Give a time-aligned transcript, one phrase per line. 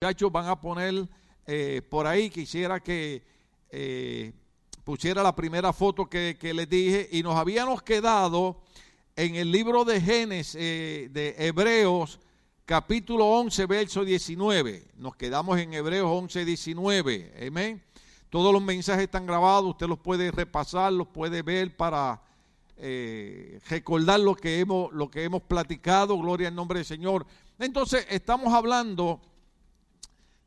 [0.00, 1.08] muchachos van a poner
[1.44, 3.20] eh, por ahí, quisiera que
[3.68, 4.32] eh,
[4.84, 8.62] pusiera la primera foto que, que, les dije, y nos habíamos quedado
[9.16, 12.20] en el libro de Génesis, eh, de Hebreos,
[12.64, 14.86] capítulo 11, verso 19.
[14.98, 17.48] Nos quedamos en Hebreos 11, 19.
[17.48, 17.82] Amén.
[18.30, 22.22] Todos los mensajes están grabados, usted los puede repasar, los puede ver para
[23.68, 26.16] recordar lo que, hemos, lo que hemos platicado.
[26.16, 27.26] Gloria al nombre del Señor.
[27.58, 29.20] Entonces, estamos hablando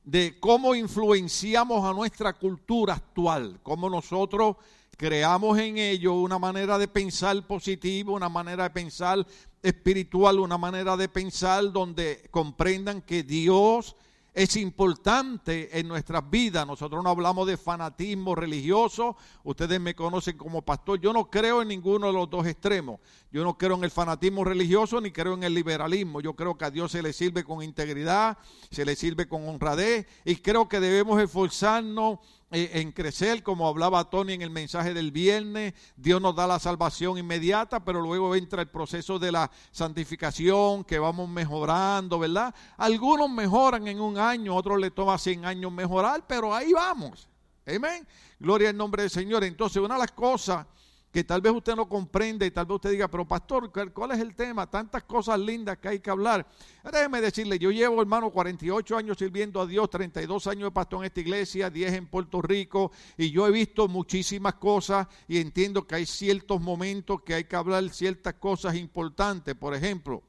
[0.03, 4.55] de cómo influenciamos a nuestra cultura actual, cómo nosotros
[4.97, 9.25] creamos en ello una manera de pensar positiva, una manera de pensar
[9.61, 13.95] espiritual, una manera de pensar donde comprendan que Dios
[14.33, 16.65] es importante en nuestras vidas.
[16.65, 19.17] Nosotros no hablamos de fanatismo religioso.
[19.43, 20.99] Ustedes me conocen como pastor.
[21.01, 22.99] Yo no creo en ninguno de los dos extremos.
[23.31, 26.21] Yo no creo en el fanatismo religioso ni creo en el liberalismo.
[26.21, 28.37] Yo creo que a Dios se le sirve con integridad,
[28.69, 32.19] se le sirve con honradez y creo que debemos esforzarnos
[32.51, 37.17] en crecer, como hablaba Tony en el mensaje del viernes, Dios nos da la salvación
[37.17, 42.53] inmediata, pero luego entra el proceso de la santificación, que vamos mejorando, ¿verdad?
[42.77, 47.29] Algunos mejoran en un año, otros le toma 100 años mejorar, pero ahí vamos.
[47.65, 48.05] Amén.
[48.39, 49.43] Gloria al nombre del Señor.
[49.43, 50.65] Entonces, una de las cosas
[51.11, 54.19] que tal vez usted no comprende y tal vez usted diga, pero pastor, ¿cuál es
[54.19, 54.69] el tema?
[54.69, 56.47] Tantas cosas lindas que hay que hablar.
[56.89, 61.05] Déjeme decirle, yo llevo, hermano, 48 años sirviendo a Dios, 32 años de pastor en
[61.05, 65.95] esta iglesia, 10 en Puerto Rico, y yo he visto muchísimas cosas y entiendo que
[65.95, 69.53] hay ciertos momentos que hay que hablar ciertas cosas importantes.
[69.55, 70.23] Por ejemplo,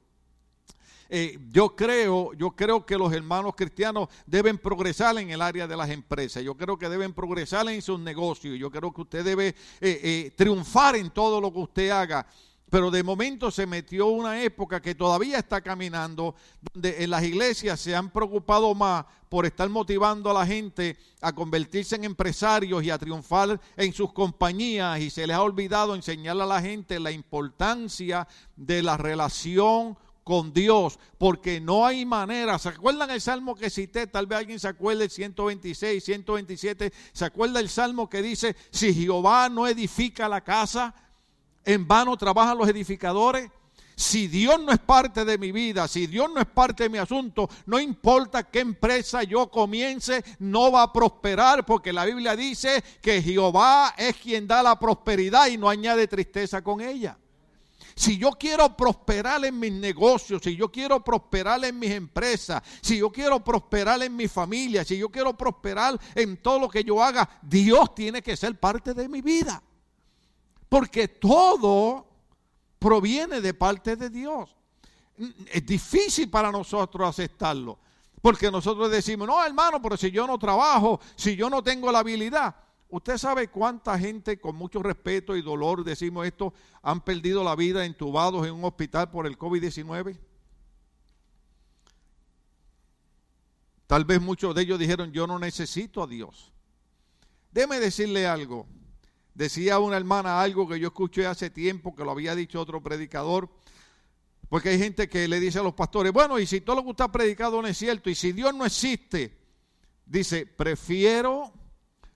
[1.15, 5.77] eh, yo creo, yo creo que los hermanos cristianos deben progresar en el área de
[5.77, 6.43] las empresas.
[6.43, 8.59] Yo creo que deben progresar en sus negocios.
[8.59, 12.27] Yo creo que usted debe eh, eh, triunfar en todo lo que usted haga.
[12.71, 16.35] Pero de momento se metió una época que todavía está caminando,
[16.73, 21.35] donde en las iglesias se han preocupado más por estar motivando a la gente a
[21.35, 26.45] convertirse en empresarios y a triunfar en sus compañías y se les ha olvidado enseñarle
[26.45, 32.59] a la gente la importancia de la relación con Dios, porque no hay manera.
[32.59, 34.07] ¿Se acuerdan el salmo que cité?
[34.07, 36.93] Tal vez alguien se acuerde el 126, 127.
[37.13, 40.95] ¿Se acuerda el salmo que dice, si Jehová no edifica la casa,
[41.65, 43.51] en vano trabajan los edificadores?
[43.95, 46.99] Si Dios no es parte de mi vida, si Dios no es parte de mi
[46.99, 52.83] asunto, no importa qué empresa yo comience, no va a prosperar, porque la Biblia dice
[53.03, 57.19] que Jehová es quien da la prosperidad y no añade tristeza con ella.
[57.95, 62.99] Si yo quiero prosperar en mis negocios, si yo quiero prosperar en mis empresas, si
[62.99, 67.03] yo quiero prosperar en mi familia, si yo quiero prosperar en todo lo que yo
[67.03, 69.63] haga, Dios tiene que ser parte de mi vida.
[70.69, 72.07] Porque todo
[72.79, 74.57] proviene de parte de Dios.
[75.51, 77.79] Es difícil para nosotros aceptarlo.
[78.21, 81.99] Porque nosotros decimos, no hermano, pero si yo no trabajo, si yo no tengo la
[81.99, 82.55] habilidad,
[82.93, 87.87] ¿Usted sabe cuánta gente, con mucho respeto y dolor, decimos esto, han perdido la vida
[87.87, 90.19] entubados en un hospital por el COVID-19?
[93.87, 96.53] Tal vez muchos de ellos dijeron, yo no necesito a Dios.
[97.51, 98.67] Déme decirle algo.
[99.33, 103.49] Decía una hermana algo que yo escuché hace tiempo, que lo había dicho otro predicador,
[104.51, 106.91] porque hay gente que le dice a los pastores, bueno, y si todo lo que
[106.91, 109.35] usted ha predicado no es cierto, y si Dios no existe,
[110.05, 111.62] dice, prefiero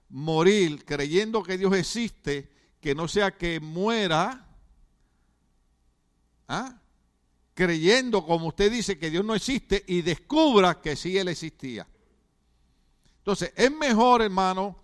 [0.09, 2.51] morir creyendo que Dios existe,
[2.81, 4.47] que no sea que muera,
[6.49, 6.81] ¿ah?
[7.55, 11.87] creyendo, como usted dice, que Dios no existe y descubra que sí Él existía.
[13.19, 14.77] Entonces, es mejor, hermano,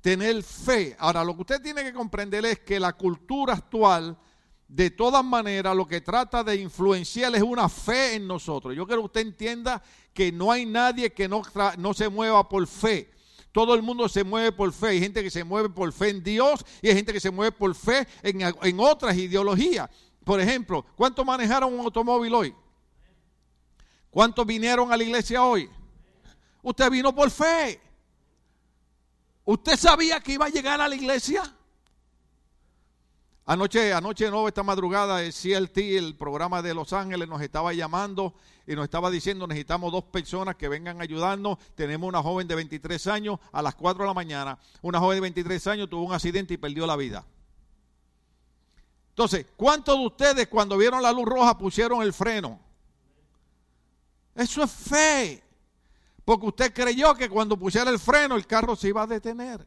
[0.00, 0.96] tener fe.
[0.98, 4.18] Ahora, lo que usted tiene que comprender es que la cultura actual,
[4.66, 8.76] de todas maneras, lo que trata de influenciar es una fe en nosotros.
[8.76, 11.42] Yo quiero que usted entienda que no hay nadie que no,
[11.78, 13.10] no se mueva por fe.
[13.58, 14.86] Todo el mundo se mueve por fe.
[14.86, 17.50] Hay gente que se mueve por fe en Dios y hay gente que se mueve
[17.50, 19.90] por fe en, otras ideologías.
[20.22, 22.54] Por ejemplo, ¿cuántos manejaron un automóvil hoy?
[24.10, 25.68] ¿Cuántos vinieron a la iglesia hoy?
[26.62, 27.80] Usted vino por fe.
[29.44, 31.42] ¿Usted sabía que iba a llegar a la iglesia?
[33.50, 38.34] Anoche, anoche no, esta madrugada, el CLT, el programa de Los Ángeles, nos estaba llamando
[38.66, 41.56] y nos estaba diciendo, necesitamos dos personas que vengan a ayudarnos.
[41.74, 44.58] Tenemos una joven de 23 años a las 4 de la mañana.
[44.82, 47.24] Una joven de 23 años tuvo un accidente y perdió la vida.
[49.08, 52.60] Entonces, ¿cuántos de ustedes cuando vieron la luz roja pusieron el freno?
[54.34, 55.42] Eso es fe.
[56.22, 59.66] Porque usted creyó que cuando pusiera el freno el carro se iba a detener.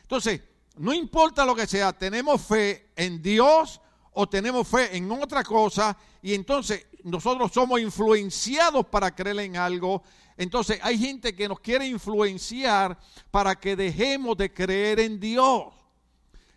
[0.00, 0.40] Entonces,
[0.76, 3.80] no importa lo que sea, tenemos fe en Dios
[4.12, 10.02] o tenemos fe en otra cosa y entonces nosotros somos influenciados para creer en algo.
[10.36, 12.98] Entonces hay gente que nos quiere influenciar
[13.30, 15.72] para que dejemos de creer en Dios.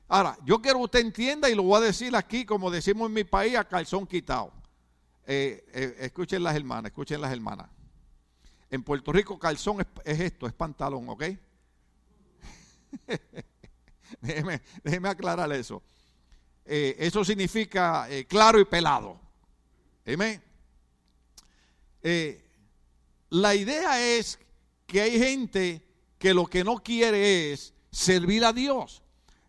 [0.08, 3.14] Ahora, yo quiero que usted entienda y lo voy a decir aquí, como decimos en
[3.14, 4.54] mi país, a calzón quitado.
[5.26, 7.68] Eh, eh, escuchen las hermanas, escuchen las hermanas.
[8.70, 11.24] En Puerto Rico calzón es, esto, es pantalón, ¿ok?
[14.22, 15.82] déjeme, déjeme, aclarar eso.
[16.66, 19.20] Eh, eso significa claro y pelado.
[20.06, 20.42] Amén.
[23.30, 24.40] la idea es
[24.86, 25.82] que hay gente
[26.18, 29.02] que lo que no quiere es servir a Dios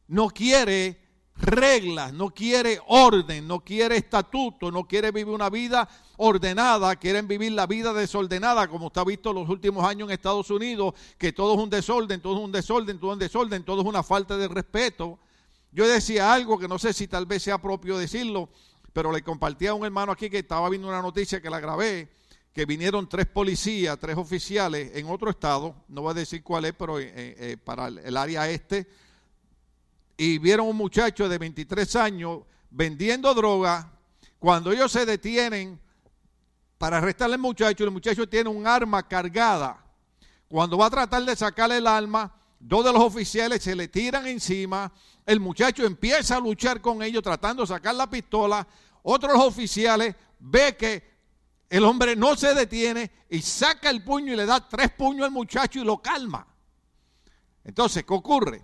[0.08, 0.98] no quiere
[1.36, 5.88] reglas, no quiere orden, no quiere estatuto, no quiere vivir una vida
[6.18, 10.50] ordenada, quieren vivir la vida desordenada, como está visto en los últimos años en Estados
[10.50, 13.80] Unidos, que todo es un desorden, todo es un desorden, todo es un desorden, todo
[13.80, 15.18] es una falta de respeto.
[15.72, 18.50] Yo decía algo que no sé si tal vez sea propio decirlo,
[18.92, 22.08] pero le compartí a un hermano aquí que estaba viendo una noticia que la grabé,
[22.52, 26.74] que vinieron tres policías, tres oficiales en otro estado, no voy a decir cuál es,
[26.76, 28.88] pero eh, eh, para el área este,
[30.16, 33.92] y vieron un muchacho de 23 años vendiendo droga.
[34.40, 35.80] Cuando ellos se detienen
[36.78, 39.84] para arrestarle al muchacho, el muchacho tiene un arma cargada.
[40.48, 44.26] Cuando va a tratar de sacarle el arma, dos de los oficiales se le tiran
[44.26, 44.90] encima.
[45.26, 48.66] El muchacho empieza a luchar con ellos tratando de sacar la pistola.
[49.02, 51.18] Otros oficiales ve que
[51.68, 55.32] el hombre no se detiene y saca el puño y le da tres puños al
[55.32, 56.46] muchacho y lo calma.
[57.64, 58.62] Entonces, ¿qué ocurre?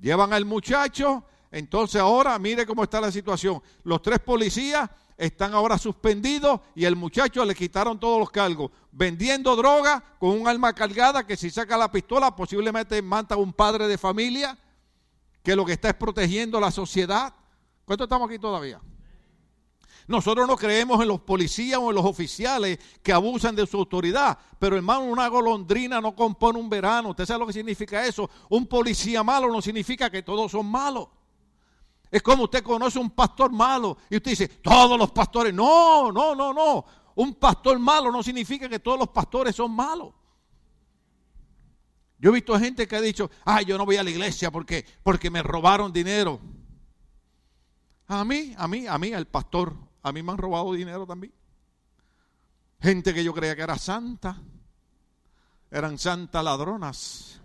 [0.00, 3.60] Llevan al muchacho, entonces ahora mire cómo está la situación.
[3.82, 8.70] Los tres policías están ahora suspendidos y el muchacho le quitaron todos los cargos.
[8.90, 13.52] Vendiendo droga con un arma cargada que si saca la pistola posiblemente mata a un
[13.52, 14.58] padre de familia
[15.42, 17.34] que lo que está es protegiendo la sociedad.
[17.84, 18.80] ¿Cuánto estamos aquí todavía?
[20.06, 24.38] Nosotros no creemos en los policías o en los oficiales que abusan de su autoridad.
[24.58, 27.10] Pero hermano, una golondrina no compone un verano.
[27.10, 28.28] ¿Usted sabe lo que significa eso?
[28.50, 31.08] Un policía malo no significa que todos son malos.
[32.14, 35.52] Es como usted conoce un pastor malo y usted dice, todos los pastores.
[35.52, 36.84] No, no, no, no.
[37.16, 40.14] Un pastor malo no significa que todos los pastores son malos.
[42.20, 44.86] Yo he visto gente que ha dicho, ay, yo no voy a la iglesia porque,
[45.02, 46.38] porque me robaron dinero.
[48.06, 51.34] A mí, a mí, a mí, al pastor a mí me han robado dinero también.
[52.80, 54.40] Gente que yo creía que era santa.
[55.68, 57.40] Eran santas ladronas.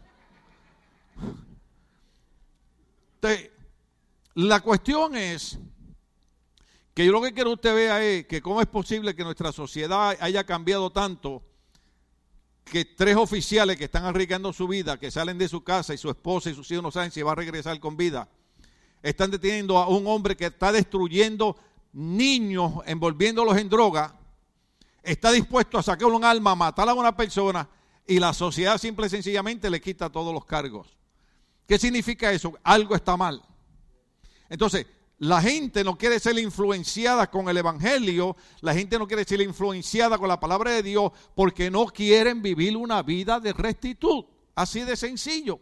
[4.36, 5.60] La cuestión es
[6.94, 9.52] que yo lo que quiero que usted vea es que cómo es posible que nuestra
[9.52, 11.44] sociedad haya cambiado tanto
[12.70, 16.10] que tres oficiales que están arriesgando su vida, que salen de su casa y su
[16.10, 18.30] esposa y sus hijos no saben si va a regresar con vida,
[19.02, 21.56] están deteniendo a un hombre que está destruyendo
[21.94, 24.16] niños envolviéndolos en droga,
[25.02, 27.68] está dispuesto a sacar un alma, matar a una persona
[28.06, 30.98] y la sociedad simple y sencillamente le quita todos los cargos.
[31.68, 32.54] ¿Qué significa eso?
[32.64, 33.44] Algo está mal.
[34.50, 34.86] Entonces,
[35.20, 40.18] la gente no quiere ser influenciada con el Evangelio, la gente no quiere ser influenciada
[40.18, 44.26] con la palabra de Dios porque no quieren vivir una vida de rectitud.
[44.56, 45.60] Así de sencillo.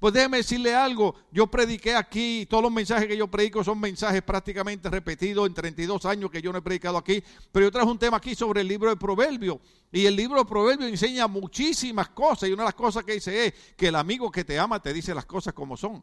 [0.00, 4.22] Pues déjeme decirle algo, yo prediqué aquí, todos los mensajes que yo predico son mensajes
[4.22, 7.22] prácticamente repetidos en 32 años que yo no he predicado aquí,
[7.52, 9.58] pero yo traje un tema aquí sobre el libro de Proverbios.
[9.92, 13.46] Y el libro de Proverbios enseña muchísimas cosas y una de las cosas que dice
[13.46, 16.02] es que el amigo que te ama te dice las cosas como son.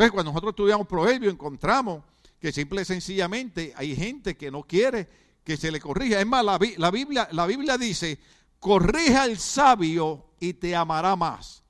[0.00, 2.02] Entonces cuando nosotros estudiamos Proverbios encontramos
[2.40, 5.08] que simple y sencillamente hay gente que no quiere
[5.44, 6.18] que se le corrija.
[6.18, 8.18] Es más, la, Biblia, la Biblia dice,
[8.58, 11.60] corrija al sabio y te amará más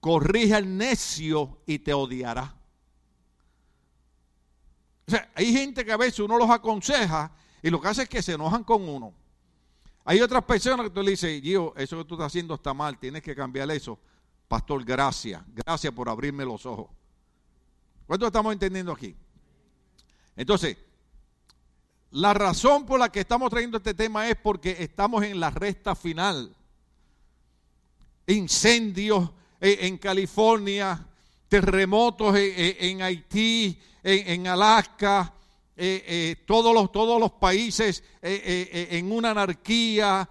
[0.00, 2.54] corrige al necio y te odiará.
[5.06, 8.08] O sea, hay gente que a veces uno los aconseja y lo que hace es
[8.08, 9.12] que se enojan con uno.
[10.04, 12.98] Hay otras personas que tú le dices, yo, eso que tú estás haciendo está mal,
[12.98, 13.98] tienes que cambiar eso.
[14.46, 16.97] Pastor, gracias, gracias por abrirme los ojos.
[18.08, 19.14] ¿Cuánto estamos entendiendo aquí?
[20.34, 20.78] Entonces,
[22.12, 25.94] la razón por la que estamos trayendo este tema es porque estamos en la resta
[25.94, 26.56] final.
[28.28, 31.06] Incendios, en California,
[31.50, 35.34] terremotos en, Haití, en, Alaska,
[35.76, 36.72] eh, eh, todos,
[37.20, 40.26] los, países eh, en una anarquía,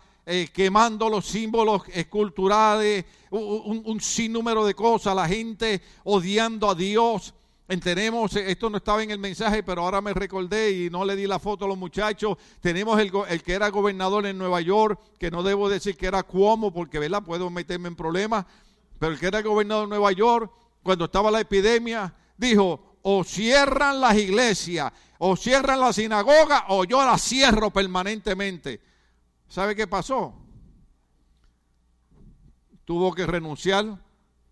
[0.52, 7.36] quemando los símbolos esculturales, un, un, sinnúmero de cosas, la gente odiando a Dios.
[7.68, 11.28] Tenemos, esto no estaba en el mensaje, pero ahora me recordé y no le di
[11.28, 12.38] la foto a los muchachos.
[12.62, 16.24] Tenemos el, el que era gobernador en Nueva York, que no debo decir que era
[16.24, 17.24] Cuomo, porque ¿verdad?
[17.24, 18.46] puedo meterme en problemas
[19.00, 24.02] pero el que era gobernador de Nueva York, cuando estaba la epidemia, dijo, o cierran
[24.02, 28.82] las iglesias, o cierran la sinagoga, o yo la cierro permanentemente.
[29.48, 30.34] ¿Sabe qué pasó?
[32.86, 34.00] Tuvo que renunciar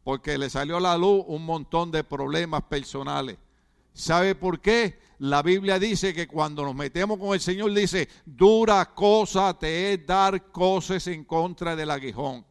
[0.05, 3.39] porque le salió a la luz un montón de problemas personales.
[3.91, 4.99] ¿Sabe por qué?
[5.17, 10.05] La Biblia dice que cuando nos metemos con el Señor dice, dura cosa te es
[10.05, 12.45] dar cosas en contra del aguijón.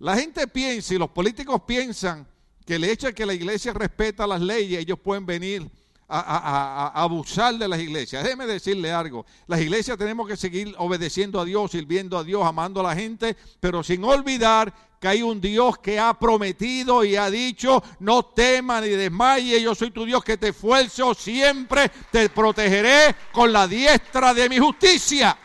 [0.00, 2.28] La gente piensa y los políticos piensan
[2.66, 5.66] que el hecho de que la iglesia respeta las leyes, ellos pueden venir
[6.06, 8.22] a, abusar de las iglesias.
[8.22, 9.24] Déjeme decirle algo.
[9.46, 13.34] Las iglesias tenemos que seguir obedeciendo a Dios, sirviendo a Dios, amando a la gente,
[13.60, 18.82] pero sin olvidar que hay un Dios que ha prometido y ha dicho, no temas
[18.82, 24.32] ni desmayes, yo soy tu Dios que te esfuerzo, siempre te protegeré con la diestra
[24.32, 25.36] de mi justicia.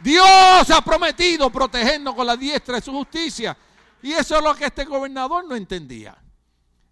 [0.00, 0.24] Dios
[0.70, 3.56] ha prometido protegernos con la diestra de su justicia.
[4.02, 6.18] Y eso es lo que este gobernador no entendía.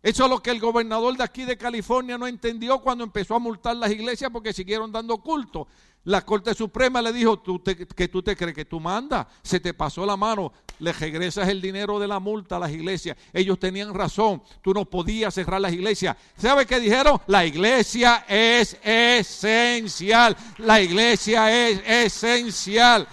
[0.00, 3.40] Eso es lo que el gobernador de aquí de California no entendió cuando empezó a
[3.40, 5.66] multar las iglesias porque siguieron dando culto.
[6.04, 9.74] La Corte Suprema le dijo, ¿Tú que tú te crees que tú mandas, se te
[9.74, 13.16] pasó la mano, le regresas el dinero de la multa a las iglesias.
[13.32, 16.16] Ellos tenían razón, tú no podías cerrar las iglesias.
[16.36, 17.20] ¿Sabe qué dijeron?
[17.26, 23.06] La iglesia es esencial, la iglesia es esencial.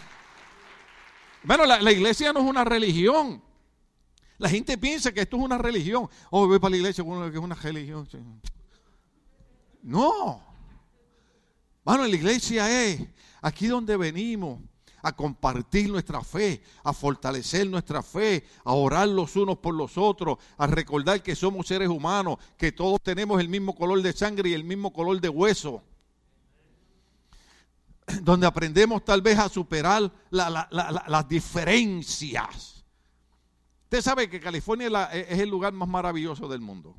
[1.44, 3.46] Bueno, la iglesia no es una religión.
[4.38, 6.10] La gente piensa que esto es una religión.
[6.30, 8.08] Oh, voy para la iglesia, que es una religión.
[9.82, 10.54] No.
[11.86, 13.08] Bueno, la iglesia es
[13.42, 14.60] aquí donde venimos
[15.04, 20.39] a compartir nuestra fe, a fortalecer nuestra fe, a orar los unos por los otros,
[20.58, 24.54] a recordar que somos seres humanos, que todos tenemos el mismo color de sangre y
[24.54, 25.84] el mismo color de hueso.
[28.24, 32.75] Donde aprendemos tal vez a superar las diferencias
[33.86, 36.96] Usted sabe que California es el lugar más maravilloso del mundo.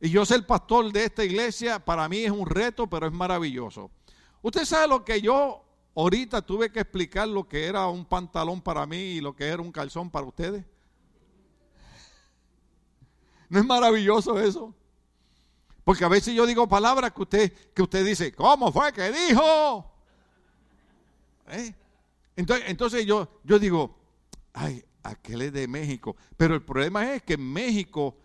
[0.00, 3.90] Y yo ser pastor de esta iglesia, para mí es un reto, pero es maravilloso.
[4.42, 8.86] Usted sabe lo que yo ahorita tuve que explicar lo que era un pantalón para
[8.86, 10.64] mí y lo que era un calzón para ustedes.
[13.48, 14.74] ¿No es maravilloso eso?
[15.84, 19.92] Porque a veces yo digo palabras que usted, que usted dice, ¿cómo fue que dijo?
[21.48, 21.74] ¿Eh?
[22.34, 23.96] Entonces, entonces yo, yo digo,
[24.52, 26.16] ay, aquel es de México.
[26.36, 28.16] Pero el problema es que en México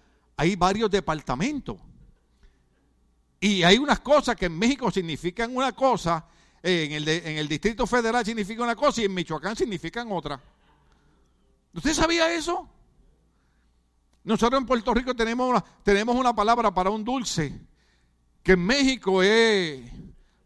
[0.41, 1.77] hay varios departamentos.
[3.39, 6.25] Y hay unas cosas que en México significan una cosa,
[6.63, 10.41] en el, en el Distrito Federal significa una cosa y en Michoacán significan otra.
[11.75, 12.67] ¿Usted sabía eso?
[14.23, 17.61] Nosotros en Puerto Rico tenemos una, tenemos una palabra para un dulce
[18.41, 19.91] que en México es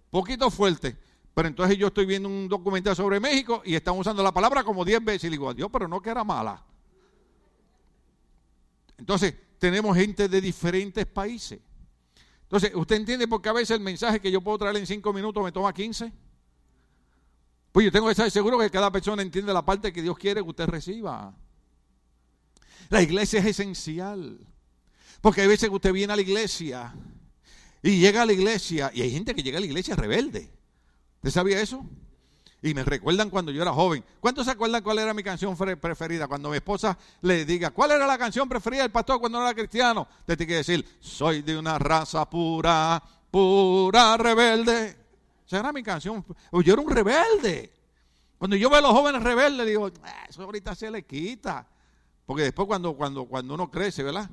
[0.09, 0.97] poquito fuerte.
[1.33, 4.83] Pero entonces yo estoy viendo un documental sobre México y están usando la palabra como
[4.83, 6.61] 10 veces y digo, Dios, pero no que era mala.
[8.97, 11.59] Entonces, tenemos gente de diferentes países.
[12.43, 15.13] Entonces, ¿usted entiende por qué a veces el mensaje que yo puedo traer en 5
[15.13, 16.11] minutos me toma 15?
[17.71, 20.41] Pues yo tengo que estar seguro que cada persona entiende la parte que Dios quiere
[20.41, 21.35] que usted reciba.
[22.89, 24.39] La iglesia es esencial.
[25.21, 26.93] Porque hay veces que usted viene a la iglesia
[27.81, 30.49] y llega a la iglesia y hay gente que llega a la iglesia rebelde.
[31.17, 31.85] ¿Usted sabía eso?
[32.65, 34.03] Y me recuerdan cuando yo era joven.
[34.19, 36.27] ¿Cuántos se acuerdan cuál era mi canción preferida?
[36.27, 39.53] Cuando mi esposa le diga, ¿cuál era la canción preferida del pastor cuando no era
[39.53, 40.07] cristiano?
[40.25, 44.97] Te tiene que decir, soy de una raza pura, pura rebelde.
[45.45, 46.25] Esa era mi canción.
[46.51, 47.71] Yo era un rebelde.
[48.39, 51.67] Cuando yo veo a los jóvenes rebeldes, digo, ah, eso ahorita se le quita.
[52.25, 54.27] Porque después cuando, cuando, cuando uno crece, ¿verdad?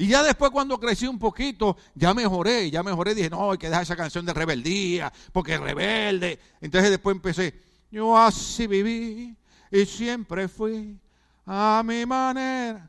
[0.00, 3.68] Y ya después cuando crecí un poquito, ya mejoré, ya mejoré, dije, no, hay que
[3.68, 6.38] dejar esa canción de rebeldía, porque es rebelde.
[6.60, 9.36] Entonces después empecé, yo así viví
[9.72, 10.96] y siempre fui
[11.44, 12.88] a mi manera.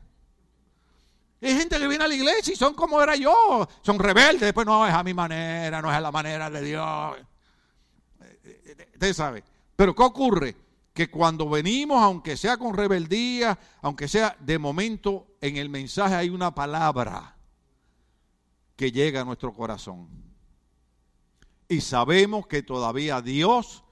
[1.42, 4.64] hay gente que viene a la iglesia y son como era yo, son rebeldes, después
[4.64, 7.16] no, es a mi manera, no es a la manera de Dios.
[8.92, 9.42] Usted sabe.
[9.74, 10.56] Pero ¿qué ocurre?
[11.00, 16.28] Que cuando venimos, aunque sea con rebeldía, aunque sea de momento, en el mensaje hay
[16.28, 17.38] una palabra
[18.76, 20.10] que llega a nuestro corazón.
[21.70, 23.82] Y sabemos que todavía Dios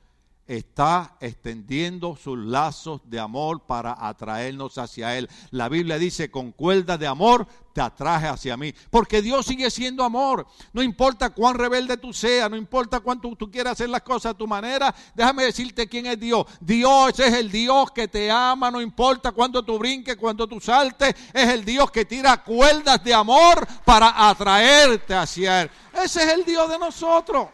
[0.49, 5.29] está extendiendo sus lazos de amor para atraernos hacia Él.
[5.51, 8.75] La Biblia dice, con cuerdas de amor te atraje hacia mí.
[8.91, 10.47] Porque Dios sigue siendo amor.
[10.73, 14.37] No importa cuán rebelde tú seas, no importa cuánto tú quieras hacer las cosas a
[14.37, 14.93] tu manera.
[15.15, 16.47] Déjame decirte quién es Dios.
[16.61, 21.15] Dios es el Dios que te ama, no importa cuánto tú brinques, cuánto tú saltes.
[21.35, 25.71] Es el Dios que tira cuerdas de amor para atraerte hacia Él.
[25.93, 27.49] Ese es el Dios de nosotros.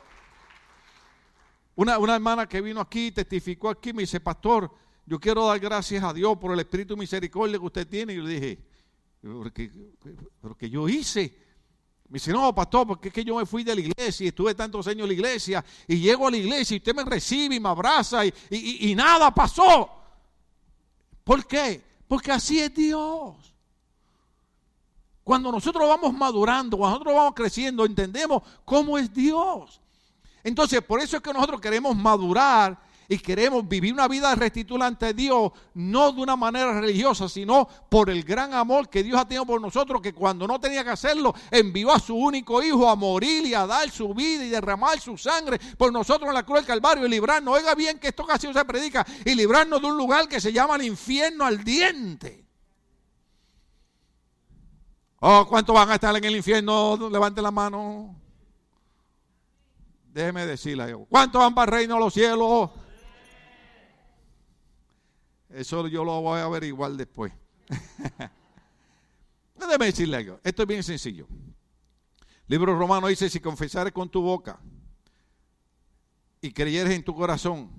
[1.77, 4.71] Una, hermana que vino aquí, testificó aquí, me dice, pastor,
[5.07, 8.13] yo quiero dar gracias a Dios por el espíritu misericordia que usted tiene.
[8.13, 8.59] Y yo dije,
[10.41, 11.37] ¿pero qué, yo hice?
[12.09, 14.55] Me dice, no, pastor, porque es que yo me fui de la iglesia y estuve
[14.55, 17.61] tantos años en la iglesia y llego a la iglesia y usted me recibe y
[17.61, 19.91] me abraza y, y nada pasó.
[21.25, 21.83] ¿Por qué?
[22.07, 23.35] Porque así es Dios.
[25.25, 29.81] Cuando nosotros vamos madurando, cuando nosotros vamos creciendo, entendemos cómo es Dios.
[30.45, 35.15] Entonces, por eso es que nosotros queremos madurar y queremos vivir una vida de ante
[35.15, 39.47] Dios, no de una manera religiosa, sino por el gran amor que Dios ha tenido
[39.47, 43.47] por nosotros, que cuando no tenía que hacerlo, envió a su único hijo a morir
[43.47, 46.67] y a dar su vida y derramar su sangre por nosotros en la cruz del
[46.67, 47.55] Calvario y librarnos.
[47.55, 50.77] Oiga bien que esto casi se predica y librarnos de un lugar que se llama
[50.77, 52.45] el infierno al diente.
[55.21, 57.09] Oh, ¿cuántos van a estar en el infierno?
[57.11, 58.24] Levante la mano.
[60.15, 62.71] Déjeme decirle, ¿cuántos van para el reino de los cielos?
[65.51, 67.33] Eso yo lo voy a averiguar después.
[69.57, 70.39] Déjeme decirle algo.
[70.45, 71.27] Esto es bien sencillo.
[72.47, 74.61] Libro romano dice, si confesares con tu boca
[76.41, 77.73] y creyeres en tu corazón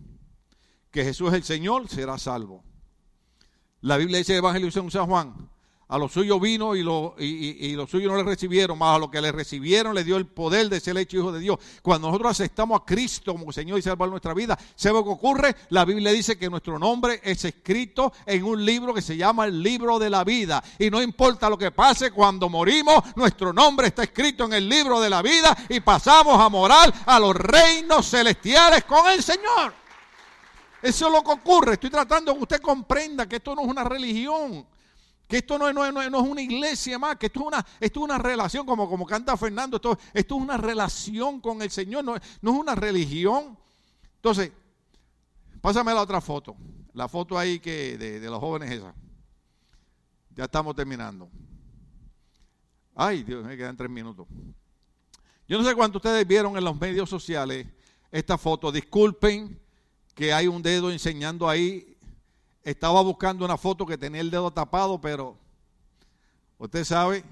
[0.92, 2.65] que Jesús es el Señor, serás salvo.
[3.80, 5.50] La Biblia dice Evangelio de San Juan,
[5.88, 9.32] a los suyos vino y, lo, y, no le recibieron, más a los que le
[9.32, 11.60] recibieron le dio el poder de ser hecho hijo de Dios.
[11.82, 15.12] Cuando nosotros aceptamos a Cristo como Señor y Salvador de nuestra vida, ¿sabe lo que
[15.12, 15.56] ocurre?
[15.70, 19.62] La Biblia dice que nuestro nombre es escrito en un libro que se llama el
[19.62, 20.63] libro de la vida.
[20.80, 25.00] Y no importa lo que pase cuando morimos, nuestro nombre está escrito en el libro
[25.00, 29.74] de la vida y pasamos a morar a los reinos celestiales con el Señor.
[30.82, 31.74] Eso es lo que ocurre.
[31.74, 34.65] Estoy tratando que usted comprenda que esto no es una religión.
[35.27, 38.03] Que esto no es, no, es, una iglesia más, que esto es una, esto es
[38.03, 42.15] una relación, como, como canta Fernando, esto, esto es una relación con el Señor, no,
[42.41, 43.58] no es una religión.
[44.17, 44.51] Entonces,
[45.62, 46.55] pásame la otra foto,
[46.94, 48.94] la foto ahí que de, de los jóvenes esa.
[50.36, 51.29] Ya estamos terminando.
[52.94, 54.27] Ay, Dios, me quedan tres minutos.
[55.48, 57.67] Yo no sé cuánto ustedes vieron en los medios sociales
[58.12, 58.72] esta foto.
[58.72, 59.60] Disculpen
[60.13, 61.94] que hay un dedo enseñando ahí
[62.65, 65.38] estaba buscando una foto que tenía el dedo tapado, pero
[66.57, 67.23] usted sabe,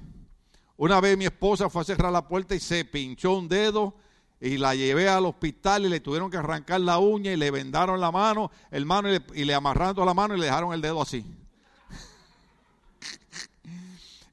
[0.78, 3.96] una vez mi esposa fue a cerrar la puerta y se pinchó un dedo
[4.40, 8.00] y la llevé al hospital y le tuvieron que arrancar la uña y le vendaron
[8.00, 10.82] la mano, el mano y le, y le amarraron la mano y le dejaron el
[10.82, 11.26] dedo así.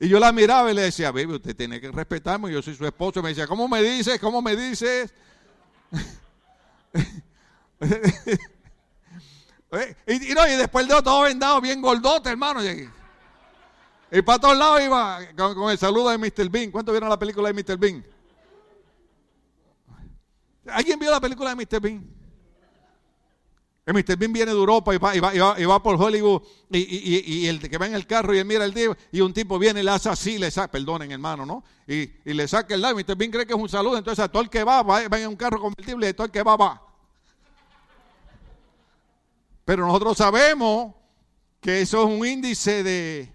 [0.02, 2.86] Y yo la miraba y le decía, baby, usted tiene que respetarme, yo soy su
[2.86, 3.20] esposo.
[3.20, 4.18] Y me decía, ¿cómo me dices?
[4.18, 5.12] ¿Cómo me dices?
[9.72, 12.60] Eh, y, no, y después el dedo todo vendado, bien gordote, hermano.
[12.64, 16.48] Y, para todos lados iba con, el saludo de Mr.
[16.48, 16.70] Bean.
[16.70, 17.78] ¿Cuántos vieron la película de Mr.
[17.78, 18.04] Bean?
[20.66, 21.80] ¿Alguien vio la película de Mr.
[21.80, 22.20] Bean?
[23.86, 24.16] El Mr.
[24.16, 27.78] Bean viene de Europa y va, y va, y va, por Hollywood y, el que
[27.78, 29.90] va en el carro y él mira el tipo y un tipo viene y le
[29.90, 31.64] hace así, le saca, perdonen hermano, ¿no?
[31.86, 32.96] Y, le saca el lado.
[32.96, 33.16] Mr.
[33.16, 35.28] Bean cree que es un saludo, entonces a todo el que va, va, va en
[35.28, 36.89] un carro convertible y a todo el que va, va.
[39.64, 40.94] Pero nosotros sabemos
[41.60, 43.32] que eso es un índice de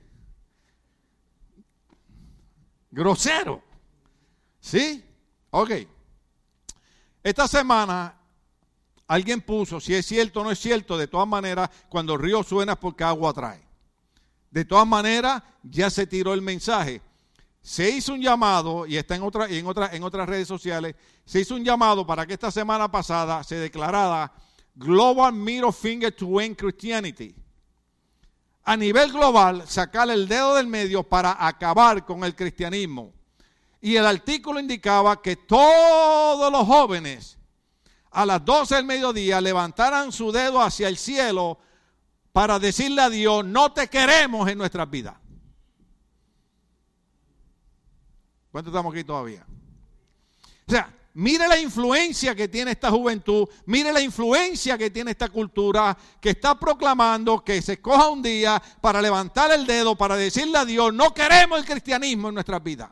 [2.92, 3.62] grosero.
[4.60, 5.04] ¿Sí?
[5.52, 5.72] Ok.
[7.24, 8.16] Esta semana
[9.08, 12.44] alguien puso, si es cierto o no es cierto, de todas maneras, cuando el río
[12.44, 13.64] suena es porque agua trae.
[14.50, 17.02] De todas maneras, ya se tiró el mensaje.
[17.62, 21.42] Se hizo un llamado, y está en, otra, en, otra, en otras redes sociales, se
[21.42, 24.32] hizo un llamado para que esta semana pasada se declarara
[24.76, 27.36] Global Middle Finger to End Christianity.
[28.64, 33.14] A nivel global, sacar el dedo del medio para acabar con el cristianismo.
[33.80, 37.38] Y el artículo indicaba que todos los jóvenes
[38.12, 41.60] a las 12 del mediodía levantaran su dedo hacia el cielo
[42.32, 45.16] para decirle a Dios, no te queremos en nuestras vidas.
[48.52, 49.46] ¿Cuántos estamos aquí todavía?
[50.68, 55.30] O sea, Mire la influencia que tiene esta juventud, mire la influencia que tiene esta
[55.30, 60.58] cultura que está proclamando que se escoja un día para levantar el dedo, para decirle
[60.58, 62.90] a Dios, no queremos el cristianismo en nuestras vidas.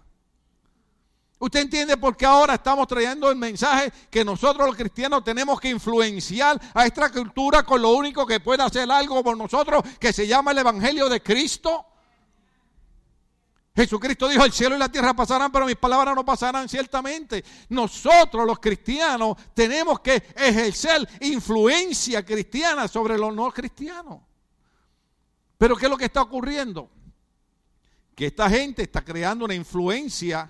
[1.37, 5.67] Usted entiende por qué ahora estamos trayendo el mensaje que nosotros los cristianos tenemos que
[5.67, 10.25] influenciar a esta cultura con lo único que puede hacer algo por nosotros, que se
[10.25, 11.85] llama el Evangelio de Cristo.
[13.75, 17.43] Jesucristo dijo, el cielo y la tierra pasarán, pero mis palabras no pasarán ciertamente.
[17.69, 24.19] Nosotros los cristianos tenemos que ejercer influencia cristiana sobre los no cristianos.
[25.57, 26.89] Pero ¿qué es lo que está ocurriendo?
[28.15, 30.49] Que esta gente está creando una influencia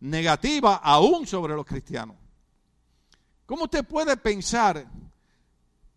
[0.00, 2.16] negativa aún sobre los cristianos.
[3.44, 4.86] ¿Cómo usted puede pensar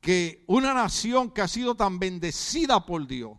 [0.01, 3.37] que una nación que ha sido tan bendecida por Dios,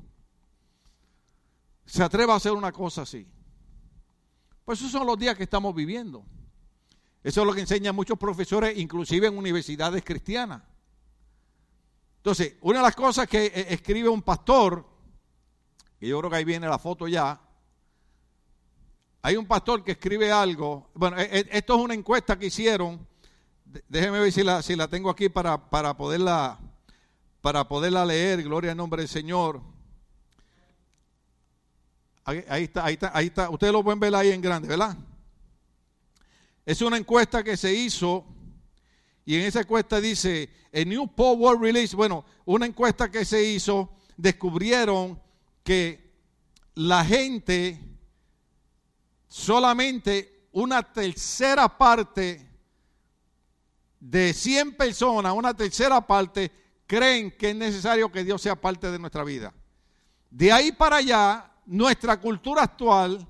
[1.88, 3.26] se atreva a hacer una cosa así.
[4.64, 6.24] Pues esos son los días que estamos viviendo.
[7.24, 10.62] Eso es lo que enseñan muchos profesores, inclusive en universidades cristianas.
[12.18, 14.86] Entonces, una de las cosas que eh, escribe un pastor,
[15.98, 17.40] y yo creo que ahí viene la foto ya,
[19.22, 23.06] hay un pastor que escribe algo, bueno, e, e, esto es una encuesta que hicieron,
[23.88, 26.58] déjeme ver si la, tengo aquí para, para, poderla,
[27.40, 29.77] para poderla leer, gloria al nombre del Señor.
[32.28, 34.94] Ahí, está, ahí está, ahí está, ustedes lo pueden ver ahí en grande, ¿verdad?
[36.66, 38.26] Es una encuesta que se hizo
[39.24, 43.94] y en esa encuesta dice, el New World Release, bueno, una encuesta que se hizo,
[44.16, 45.18] descubrieron
[45.62, 46.12] que
[46.74, 47.80] la gente,
[49.26, 52.46] solamente una tercera parte
[54.00, 56.52] de 100 personas, una tercera parte,
[56.86, 59.54] creen que es necesario que Dios sea parte de nuestra vida.
[60.30, 63.26] De ahí para allá, nuestra cultura actual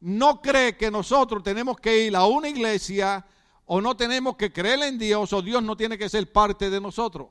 [0.00, 3.24] no cree que nosotros tenemos que ir a una iglesia
[3.66, 6.80] o no tenemos que creer en Dios o Dios no tiene que ser parte de
[6.80, 7.28] nosotros.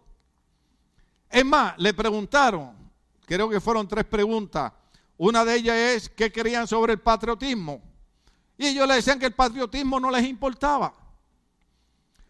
[1.29, 2.73] Es más, le preguntaron,
[3.25, 4.73] creo que fueron tres preguntas.
[5.17, 7.81] Una de ellas es, ¿qué creían sobre el patriotismo?
[8.57, 10.93] Y ellos le decían que el patriotismo no les importaba.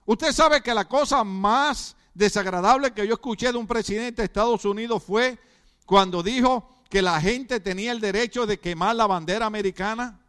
[0.06, 4.64] Usted sabe que la cosa más desagradable que yo escuché de un presidente de Estados
[4.66, 5.40] Unidos fue
[5.86, 10.20] cuando dijo que la gente tenía el derecho de quemar la bandera americana.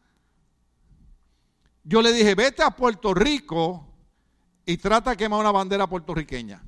[1.83, 3.85] Yo le dije, vete a Puerto Rico
[4.65, 6.63] y trata de quemar una bandera puertorriqueña.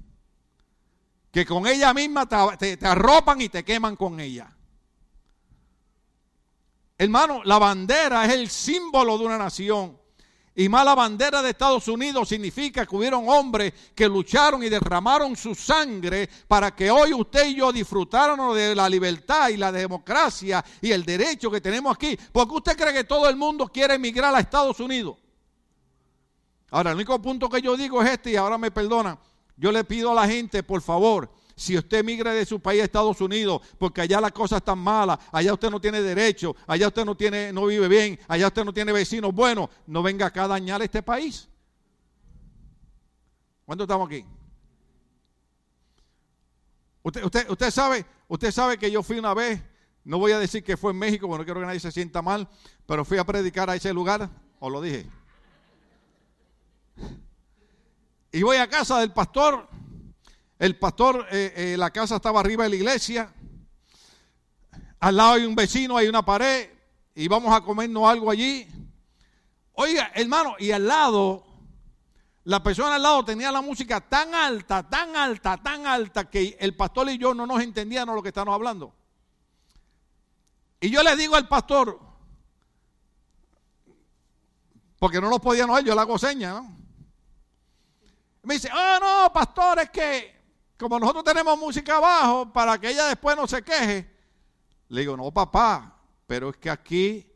[1.30, 2.26] Que con ella misma
[2.58, 4.50] te, arropan y te queman con ella.
[6.98, 9.96] Hermano, la bandera es el símbolo de una nación.
[10.56, 15.34] Y más la bandera de Estados Unidos significa que hubieron hombres que lucharon y derramaron
[15.34, 20.64] su sangre para que hoy usted y yo disfrutáramos de la libertad y la democracia
[20.80, 22.16] y el derecho que tenemos aquí.
[22.30, 25.16] Porque usted cree que todo el mundo quiere emigrar a Estados Unidos.
[26.70, 29.18] Ahora, el único punto que yo digo es este y ahora me perdona.
[29.56, 32.84] Yo le pido a la gente, por favor, si usted emigra de su país a
[32.84, 37.04] Estados Unidos, porque allá las cosas están malas, allá usted no tiene derecho, allá usted
[37.04, 40.48] no tiene, no vive bien, allá usted no tiene vecinos buenos, no venga acá a
[40.48, 41.48] dañar este país.
[43.64, 44.24] ¿Cuánto estamos aquí?
[47.02, 49.62] Usted, usted, usted sabe, usted sabe que yo fui una vez,
[50.04, 52.20] no voy a decir que fue en México, porque no quiero que nadie se sienta
[52.20, 52.48] mal,
[52.86, 55.06] pero fui a predicar a ese lugar, o lo dije.
[58.32, 59.68] Y voy a casa del pastor
[60.58, 63.32] el pastor, eh, eh, la casa estaba arriba de la iglesia.
[65.00, 66.70] Al lado hay un vecino, hay una pared.
[67.14, 68.66] Y vamos a comernos algo allí.
[69.74, 71.44] Oiga, hermano, y al lado,
[72.44, 76.76] la persona al lado tenía la música tan alta, tan alta, tan alta, que el
[76.76, 78.94] pastor y yo no nos entendíamos lo que estábamos hablando.
[80.80, 81.98] Y yo le digo al pastor,
[84.98, 86.62] porque no nos podíamos oír, yo le hago señas,
[88.42, 90.34] Me dice, ah, no, pastor, es que
[90.84, 94.06] como nosotros tenemos música abajo para que ella después no se queje.
[94.90, 97.26] Le digo, no, papá, pero es que aquí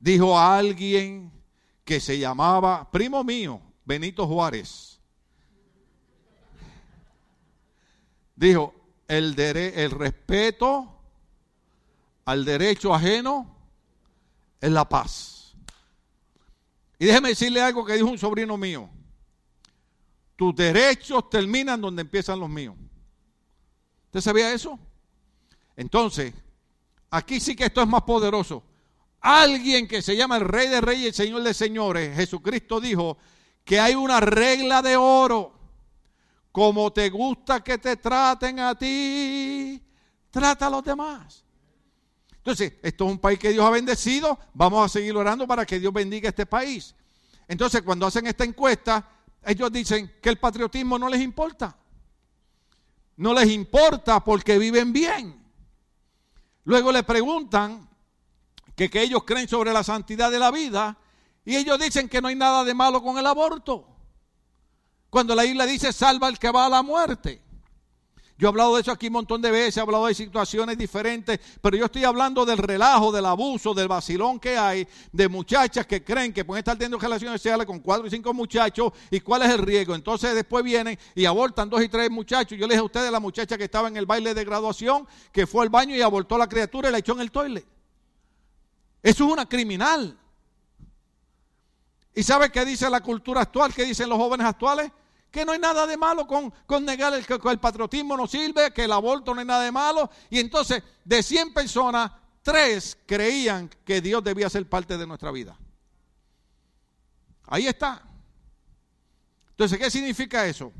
[0.00, 1.30] dijo alguien
[1.84, 4.98] que se llamaba, primo mío, Benito Juárez.
[8.34, 8.74] Dijo,
[9.06, 10.98] el, el respeto
[12.24, 13.46] al derecho ajeno
[14.60, 15.54] es la paz.
[16.98, 18.90] Y déjeme decirle algo que dijo un sobrino mío.
[20.42, 22.74] Tus derechos terminan donde empiezan los míos.
[24.06, 24.76] ¿Usted sabía eso?
[25.76, 26.34] Entonces,
[27.08, 28.64] aquí sí que esto es más poderoso.
[29.20, 33.18] Alguien que se llama el Rey de Reyes y el Señor de Señores, Jesucristo dijo
[33.64, 35.54] que hay una regla de oro.
[36.50, 39.80] Como te gusta que te traten a ti,
[40.28, 41.44] trata a los demás.
[42.38, 44.40] Entonces, esto es un país que Dios ha bendecido.
[44.54, 46.96] Vamos a seguir orando para que Dios bendiga este país.
[47.46, 49.08] Entonces, cuando hacen esta encuesta,
[49.44, 51.76] ellos dicen que el patriotismo no les importa.
[53.16, 55.42] No les importa porque viven bien.
[56.64, 57.88] Luego le preguntan
[58.76, 60.96] que, que ellos creen sobre la santidad de la vida
[61.44, 63.88] y ellos dicen que no hay nada de malo con el aborto.
[65.10, 67.42] Cuando la Biblia dice salva al que va a la muerte.
[68.42, 71.38] Yo he hablado de eso aquí un montón de veces, he hablado de situaciones diferentes,
[71.60, 76.02] pero yo estoy hablando del relajo, del abuso, del vacilón que hay de muchachas que
[76.02, 79.50] creen que pueden estar teniendo relaciones sexuales con cuatro y cinco muchachos y cuál es
[79.50, 79.94] el riesgo.
[79.94, 82.58] Entonces después vienen y abortan dos y tres muchachos.
[82.58, 85.46] Yo le dije a ustedes la muchacha que estaba en el baile de graduación, que
[85.46, 87.64] fue al baño y abortó a la criatura y la echó en el toile.
[89.04, 90.18] Eso es una criminal.
[92.12, 93.72] ¿Y sabe qué dice la cultura actual?
[93.72, 94.90] ¿Qué dicen los jóvenes actuales?
[95.32, 98.84] Que no hay nada de malo con, negar el, que el patriotismo no sirve, que
[98.84, 100.10] el aborto no hay nada de malo.
[100.28, 105.56] Y entonces, de 100 personas, tres creían que Dios debía ser parte de nuestra vida.
[107.46, 108.02] Ahí está.
[109.50, 110.70] Entonces, ¿qué significa eso?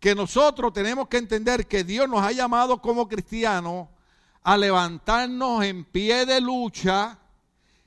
[0.00, 3.88] Que nosotros tenemos que entender que Dios nos ha llamado como cristianos
[4.42, 7.18] a levantarnos en pie de lucha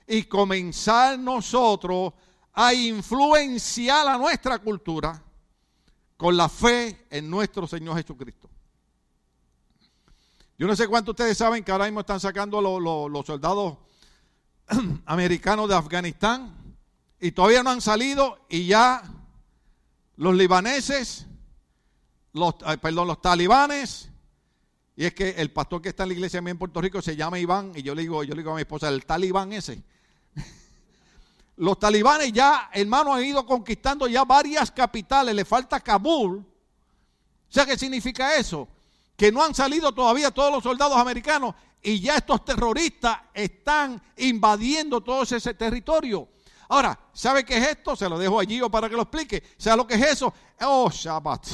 [0.06, 2.14] y comenzar nosotros
[2.54, 5.24] a influenciar a nuestra cultura
[6.18, 8.50] con la fe en nuestro Señor Jesucristo.
[10.58, 13.78] Yo no sé cuántos ustedes saben que ahora mismo están sacando los, soldados
[15.06, 16.56] americanos de Afganistán
[17.20, 19.04] y todavía no han salido y ya
[20.16, 21.28] los libaneses,
[22.34, 24.10] los, perdón, los talibanes,
[24.96, 27.38] y es que el pastor que está en la iglesia en Puerto Rico se llama
[27.38, 29.84] Iván y yo le digo, yo le digo a mi esposa, el talibán ese.
[31.58, 36.38] Los talibanes ya, hermano, han ido conquistando ya varias capitales, le falta Kabul.
[36.38, 38.68] O sea, ¿qué significa eso?
[39.18, 45.02] que no han salido todavía todos los soldados americanos y ya estos terroristas están invadiendo
[45.02, 46.30] todo ese territorio.
[46.70, 47.96] Ahora, ¿sabe qué es esto?
[47.96, 49.44] Se lo dejo allí o para que lo explique.
[49.58, 50.34] ¿Sabe lo que es eso?
[50.62, 51.46] Oh, Shabbat.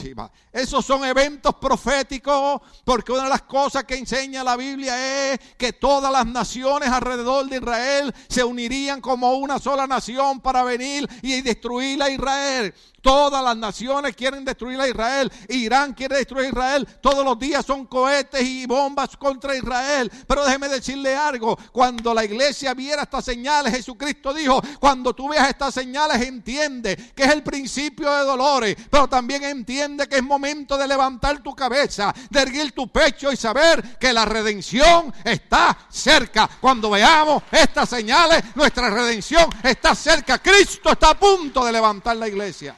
[0.52, 5.74] Esos son eventos proféticos, porque una de las cosas que enseña la Biblia es que
[5.74, 11.42] todas las naciones alrededor de Israel se unirían como una sola nación para venir y
[11.42, 12.74] destruir a Israel.
[13.02, 15.30] Todas las naciones quieren destruir a Israel.
[15.50, 16.88] Irán quiere destruir a Israel.
[17.02, 20.10] Todos los días son cohetes y bombas contra Israel.
[20.26, 21.58] Pero déjeme decirle algo.
[21.74, 27.24] Cuando la iglesia viera estas señales, Jesucristo dijo, cuando tú veas estas señales, entiende que
[27.24, 28.76] es el principio de dolores.
[28.90, 33.38] Pero también entiende que es momento de levantar tu cabeza, de erguir tu pecho y
[33.38, 36.50] saber que la redención está cerca.
[36.60, 40.40] Cuando veamos estas señales, nuestra redención está cerca.
[40.40, 42.76] Cristo está a punto de levantar la iglesia.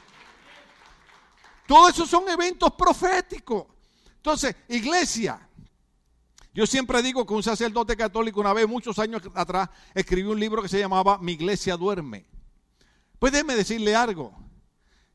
[1.66, 3.66] Todo eso son eventos proféticos.
[4.16, 5.40] Entonces, iglesia,
[6.56, 10.62] yo siempre digo que un sacerdote católico una vez, muchos años atrás, escribió un libro
[10.62, 12.24] que se llamaba Mi iglesia duerme.
[13.18, 14.36] Pues déjeme decirle algo.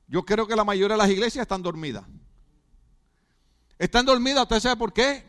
[0.08, 2.04] Yo creo que la mayoría de las iglesias están dormidas.
[3.78, 5.24] Están dormidas, ¿usted sabe por qué?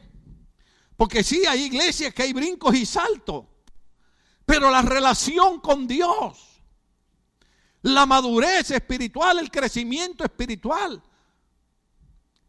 [0.97, 3.47] Porque sí, hay iglesias que hay brincos y saltos.
[4.45, 6.63] Pero la relación con Dios,
[7.83, 11.03] la madurez espiritual, el crecimiento espiritual,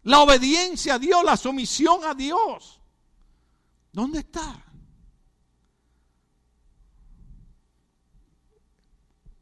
[0.03, 2.81] la obediencia a Dios, la sumisión a Dios.
[3.91, 4.65] ¿Dónde está?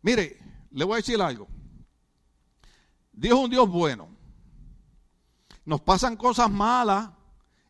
[0.01, 0.40] Mire,
[0.71, 1.47] le voy a decir algo.
[3.11, 4.09] Dios es un Dios bueno.
[5.65, 7.09] Nos pasan cosas malas,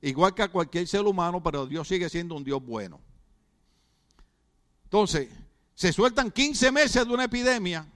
[0.01, 3.01] igual que a cualquier ser humano, pero Dios sigue siendo un Dios bueno.
[4.85, 5.29] Entonces,
[5.73, 7.87] se sueltan 15 meses de una epidemia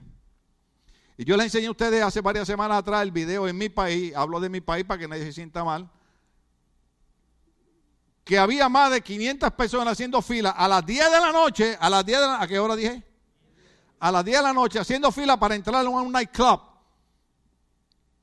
[1.18, 4.14] y yo les enseñé a ustedes hace varias semanas atrás el video en mi país,
[4.14, 5.90] hablo de mi país para que nadie se sienta mal,
[8.22, 11.88] que había más de 500 personas haciendo fila a las 10 de la noche, a
[11.88, 13.05] las 10 de la ¿a qué hora dije?
[13.98, 16.60] A las 10 de la noche haciendo fila para entrar a un nightclub,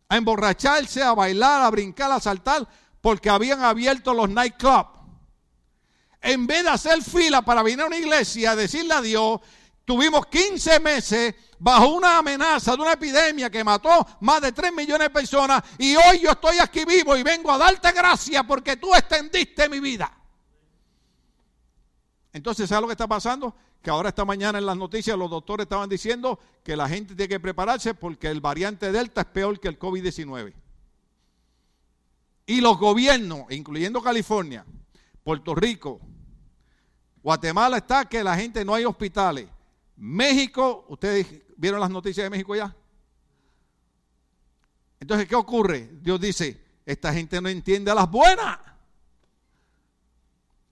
[0.10, 2.68] a emborracharse, a bailar, a brincar, a saltar,
[3.02, 4.90] porque habían abierto los nightclubs.
[6.22, 9.42] En vez de hacer fila para venir a una iglesia a decirle a Dios,
[9.84, 15.08] tuvimos 15 meses bajo una amenaza de una epidemia que mató más de 3 millones
[15.08, 18.94] de personas y hoy yo estoy aquí vivo y vengo a darte gracias porque tú
[18.94, 20.12] extendiste mi vida.
[22.32, 23.56] Entonces, ¿sabes lo que está pasando?
[23.84, 27.30] Que ahora esta mañana en las noticias los doctores estaban diciendo que la gente tiene
[27.30, 30.54] que prepararse porque el variante Delta es peor que el COVID-19.
[32.48, 34.66] Y los gobiernos, incluyendo California,
[35.24, 36.02] Puerto Rico,
[37.22, 39.48] Guatemala está que la gente no hay hospitales.
[39.96, 42.76] México, ustedes ¿Vieron las noticias de México ya?
[45.00, 45.90] Entonces, ¿qué ocurre?
[46.02, 48.60] Dios dice, esta gente no entiende a las buenas.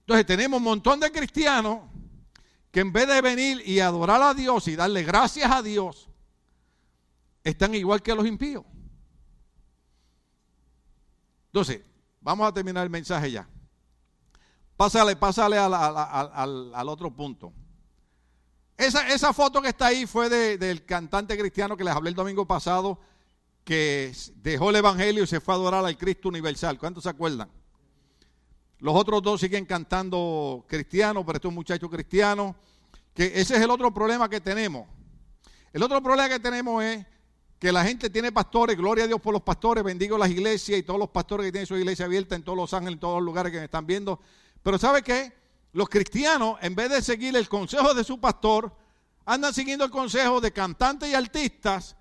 [0.01, 1.83] Entonces tenemos un montón de cristianos
[2.71, 6.09] que en vez de venir y adorar a Dios y darle gracias a Dios,
[7.43, 8.63] están igual que los impíos.
[11.47, 11.81] Entonces,
[12.21, 13.47] vamos a terminar el mensaje ya.
[14.77, 17.53] Pásale, pásale al, otro punto.
[18.77, 22.99] Esa, foto que está ahí fue del cantante cristiano que les hablé el domingo pasado,
[23.65, 26.79] que dejó el Evangelio y se fue a adorar al Cristo Universal.
[26.79, 27.51] ¿Cuántos se acuerdan?
[28.81, 32.55] Los otros dos siguen cantando cristiano, pero este es un muchacho cristiano.
[33.13, 34.87] Que ese es el otro problema que tenemos.
[35.71, 37.05] El otro problema que tenemos es
[37.59, 40.83] que la gente tiene pastores, gloria a Dios por los pastores, bendigo las iglesias y
[40.83, 43.25] todos los pastores que tienen su iglesia abierta en todos los ángeles, en todos los
[43.25, 44.19] lugares que me están viendo.
[44.61, 45.31] Pero ¿sabe qué?
[45.73, 48.75] los cristianos, en vez de seguir el consejo de su pastor,
[49.25, 51.95] andan siguiendo el consejo de cantantes y artistas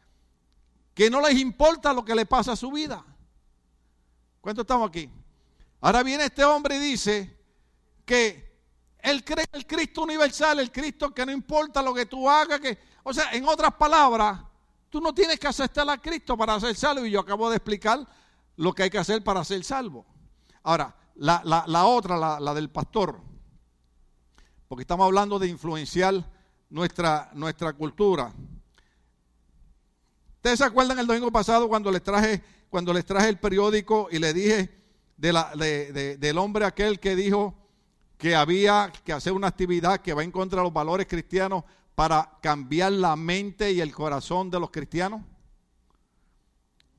[0.95, 3.05] que no les importa lo que le pasa a su vida.
[4.41, 5.09] ¿Cuántos estamos aquí?
[5.81, 7.39] Ahora viene este hombre y dice
[8.05, 8.51] que
[8.99, 12.79] él cree el Cristo universal, el Cristo que no importa lo que tú hagas, que,
[13.03, 14.41] o sea, en otras palabras,
[14.91, 18.07] Tú no tienes que aceptar a Cristo para ser salvo y yo acabo de explicar
[18.57, 20.05] lo que hay que hacer para ser salvo.
[20.65, 23.21] Ahora, la, otra, la, del pastor,
[24.67, 26.29] porque estamos hablando de influenciar
[26.69, 28.33] nuestra, nuestra cultura.
[30.37, 34.19] ¿Ustedes se acuerdan el domingo pasado cuando les traje, cuando les traje el periódico y
[34.19, 34.80] le dije
[35.21, 37.55] de la, del hombre aquel que dijo
[38.17, 42.39] que había que hacer una actividad que va en contra de los valores cristianos para
[42.41, 45.21] cambiar la mente y el corazón de los cristianos?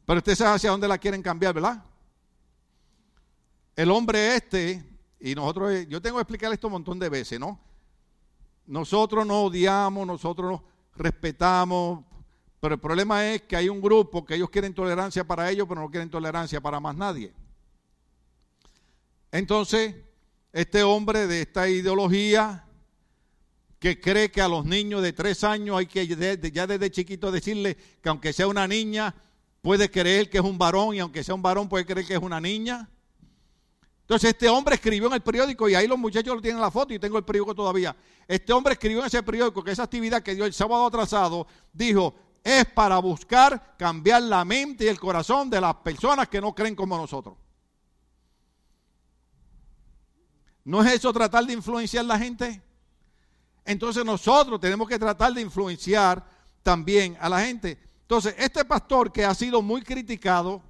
[0.05, 1.83] Pero usted sabe hacia dónde la quieren cambiar, ¿verdad?
[3.75, 4.83] El hombre este,
[5.19, 7.59] y nosotros, yo tengo que explicar esto un montón de veces, ¿no?
[8.67, 10.61] Nosotros no odiamos, nosotros nos
[10.95, 12.03] respetamos,
[12.59, 15.81] pero el problema es que hay un grupo que ellos quieren tolerancia para ellos, pero
[15.81, 17.33] no quieren tolerancia para más nadie.
[19.31, 19.95] Entonces,
[20.51, 22.65] este hombre de esta ideología
[23.79, 27.75] que cree que a los niños de tres años hay que ya desde chiquito decirle
[28.01, 29.15] que aunque sea una niña,
[29.61, 32.21] puede creer que es un varón y aunque sea un varón puede creer que es
[32.21, 32.89] una niña.
[34.01, 36.93] Entonces este hombre escribió en el periódico y ahí los muchachos lo tienen la foto
[36.93, 37.95] y tengo el periódico todavía.
[38.27, 42.13] Este hombre escribió en ese periódico que esa actividad que dio el sábado atrasado dijo
[42.43, 46.75] es para buscar cambiar la mente y el corazón de las personas que no creen
[46.75, 47.35] como nosotros.
[50.63, 52.61] ¿No es eso tratar de influenciar a la gente?
[53.65, 56.25] Entonces nosotros tenemos que tratar de influenciar
[56.63, 57.77] también a la gente.
[58.01, 60.61] Entonces, este pastor que ha sido muy criticado,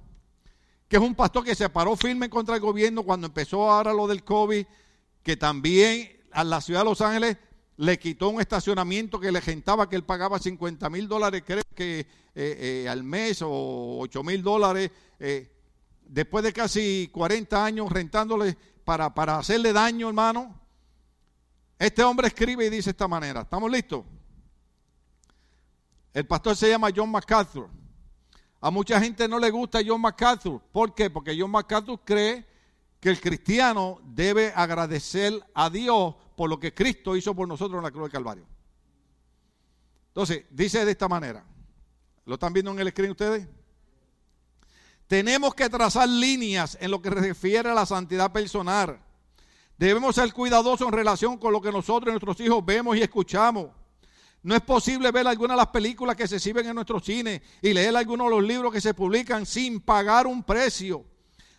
[0.88, 4.06] que es un pastor que se paró firme contra el gobierno cuando empezó ahora lo
[4.06, 4.64] del COVID,
[5.22, 7.36] que también a la ciudad de Los Ángeles
[7.76, 12.00] le quitó un estacionamiento que le gentaba que él pagaba 50 mil dólares, creo que
[12.00, 15.50] eh, eh, al mes o 8 mil dólares, eh,
[16.06, 20.58] después de casi 40 años rentándole para, para hacerle daño, hermano.
[21.78, 24.04] Este hombre escribe y dice de esta manera, ¿estamos listos?
[26.12, 27.68] El pastor se llama John MacArthur.
[28.60, 30.60] A mucha gente no le gusta John MacArthur.
[30.70, 31.10] ¿Por qué?
[31.10, 32.46] Porque John MacArthur cree
[33.00, 37.84] que el cristiano debe agradecer a Dios por lo que Cristo hizo por nosotros en
[37.84, 38.46] la cruz del Calvario.
[40.08, 41.44] Entonces, dice de esta manera.
[42.24, 43.48] ¿Lo están viendo en el screen ustedes?
[45.12, 48.98] Tenemos que trazar líneas en lo que refiere a la santidad personal.
[49.76, 53.66] Debemos ser cuidadosos en relación con lo que nosotros y nuestros hijos vemos y escuchamos.
[54.42, 57.74] No es posible ver algunas de las películas que se exhiben en nuestro cine y
[57.74, 61.04] leer algunos de los libros que se publican sin pagar un precio.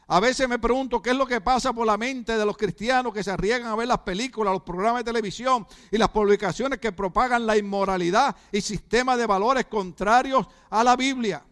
[0.08, 3.14] A veces me pregunto qué es lo que pasa por la mente de los cristianos
[3.14, 6.92] que se arriesgan a ver las películas, los programas de televisión y las publicaciones que
[6.92, 11.44] propagan la inmoralidad y sistemas de valores contrarios a la Biblia.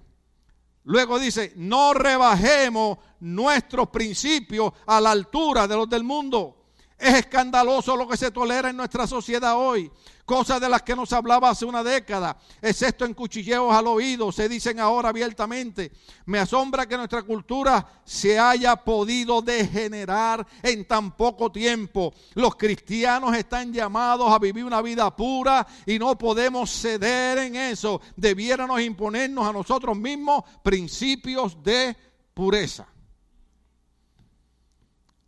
[0.83, 6.60] Luego dice, no rebajemos nuestros principios a la altura de los del mundo.
[7.01, 9.89] Es escandaloso lo que se tolera en nuestra sociedad hoy.
[10.23, 14.47] Cosas de las que nos hablaba hace una década, excepto en cuchilleos al oído, se
[14.47, 15.91] dicen ahora abiertamente.
[16.25, 22.13] Me asombra que nuestra cultura se haya podido degenerar en tan poco tiempo.
[22.35, 27.99] Los cristianos están llamados a vivir una vida pura y no podemos ceder en eso.
[28.15, 31.97] Debiéramos imponernos a nosotros mismos principios de
[32.35, 32.90] pureza.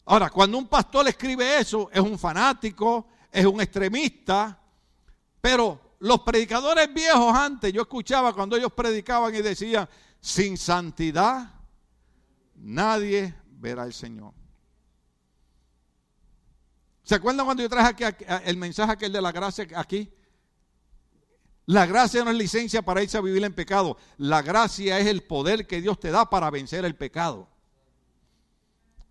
[0.05, 4.59] Ahora, cuando un pastor escribe eso, es un fanático, es un extremista,
[5.39, 9.87] pero los predicadores viejos antes, yo escuchaba cuando ellos predicaban y decían,
[10.19, 11.53] sin santidad
[12.55, 14.33] nadie verá al Señor.
[17.03, 20.11] ¿Se acuerdan cuando yo traje aquí el mensaje aquel de la gracia aquí?
[21.65, 23.97] La gracia no es licencia para irse a vivir en pecado.
[24.17, 27.47] La gracia es el poder que Dios te da para vencer el pecado.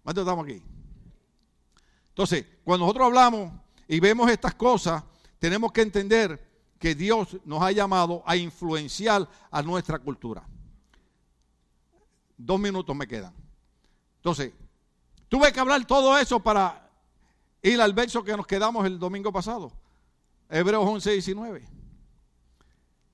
[0.02, 0.62] ¿Cuántos estamos aquí?
[2.12, 3.52] Entonces, cuando nosotros hablamos
[3.88, 5.02] y vemos estas cosas,
[5.38, 10.46] tenemos que entender que Dios nos ha llamado a influenciar a nuestra cultura.
[12.36, 13.32] Dos minutos me quedan.
[14.16, 14.52] Entonces,
[15.28, 16.90] tuve que hablar todo eso para
[17.62, 19.72] ir al verso que nos quedamos el domingo pasado.
[20.50, 21.68] Hebreos 11, 19.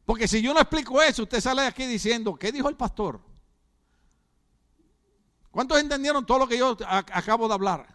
[0.04, 3.20] Porque si yo no explico eso, usted sale de aquí diciendo, ¿qué dijo el pastor?
[5.52, 7.86] ¿Cuántos entendieron todo lo que yo acabo de hablar?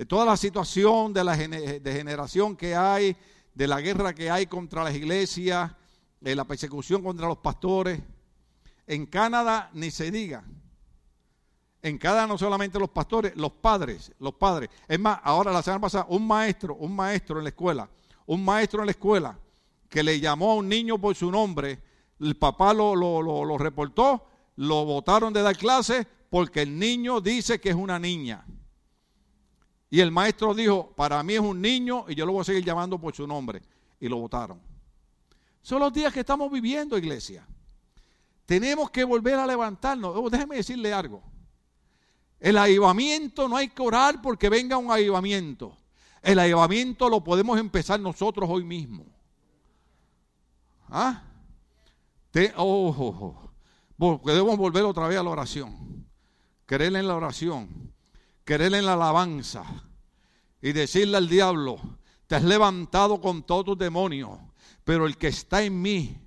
[0.00, 3.14] De toda la situación de la degeneración que hay,
[3.54, 5.72] de la guerra que hay contra las iglesias,
[6.18, 8.00] de la persecución contra los pastores.
[8.86, 10.42] En Canadá ni se diga.
[11.82, 14.70] En Canadá no solamente los pastores, los padres, los padres.
[14.88, 17.86] Es más, ahora la semana pasada, un maestro, un maestro en la escuela,
[18.24, 19.38] un maestro en la escuela
[19.90, 21.78] que le llamó a un niño por su nombre,
[22.20, 24.24] el papá lo, lo, lo reportó,
[24.56, 28.46] lo votaron de dar clase porque el niño dice que es una niña.
[29.90, 32.64] Y el maestro dijo, para mí es un niño y yo lo voy a seguir
[32.64, 33.60] llamando por su nombre.
[33.98, 34.60] Y lo votaron.
[35.60, 37.44] Son los días que estamos viviendo, iglesia.
[38.46, 40.14] Tenemos que volver a levantarnos.
[40.16, 41.22] Oh, déjeme decirle algo.
[42.38, 45.76] El avivamiento no hay que orar porque venga un avivamiento.
[46.22, 49.04] El avivamiento lo podemos empezar nosotros hoy mismo.
[50.88, 51.22] ¿Ah?
[52.56, 53.50] Oh, oh,
[53.98, 56.06] oh, Debemos volver otra vez a la oración.
[56.64, 57.92] Creer en la oración.
[58.50, 59.62] Creer en la alabanza.
[60.60, 61.78] Y decirle al diablo,
[62.26, 64.40] te has levantado con todos tus demonios,
[64.82, 66.18] pero el que está en mí,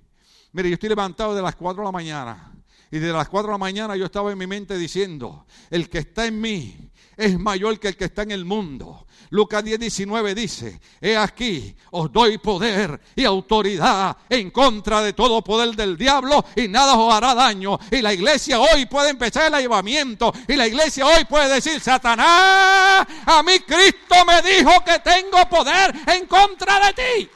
[0.52, 2.50] mire, yo estoy levantado de las 4 de la mañana.
[2.90, 5.98] Y de las 4 de la mañana yo estaba en mi mente diciendo, el que
[5.98, 9.06] está en mí es mayor que el que está en el mundo.
[9.30, 15.42] Lucas 10, 19 dice, he aquí, os doy poder y autoridad en contra de todo
[15.42, 17.78] poder del diablo y nada os hará daño.
[17.90, 23.06] Y la iglesia hoy puede empezar el ayudamiento y la iglesia hoy puede decir, Satanás,
[23.26, 27.30] a mí Cristo me dijo que tengo poder en contra de ti.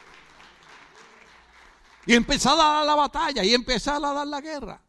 [2.06, 4.80] Y empezar a dar la batalla y empezar a dar la guerra.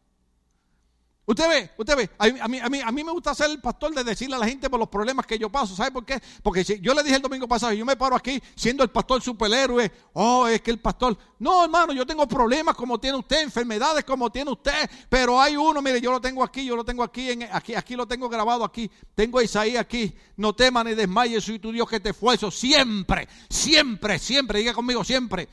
[1.30, 3.94] Usted ve, usted ve, a mí, a, mí, a mí me gusta ser el pastor
[3.94, 5.76] de decirle a la gente por los problemas que yo paso.
[5.76, 6.20] ¿Sabe por qué?
[6.42, 9.22] Porque si yo le dije el domingo pasado, yo me paro aquí siendo el pastor
[9.22, 9.92] superhéroe.
[10.14, 11.16] Oh, es que el pastor.
[11.38, 14.90] No, hermano, yo tengo problemas como tiene usted, enfermedades como tiene usted.
[15.08, 17.94] Pero hay uno, mire, yo lo tengo aquí, yo lo tengo aquí, en, aquí, aquí
[17.94, 18.90] lo tengo grabado aquí.
[19.14, 20.12] Tengo a Isaías aquí.
[20.36, 22.50] No temas ni desmayes, soy tu Dios que te esfuerzo.
[22.50, 25.48] Siempre, siempre, siempre, diga conmigo, siempre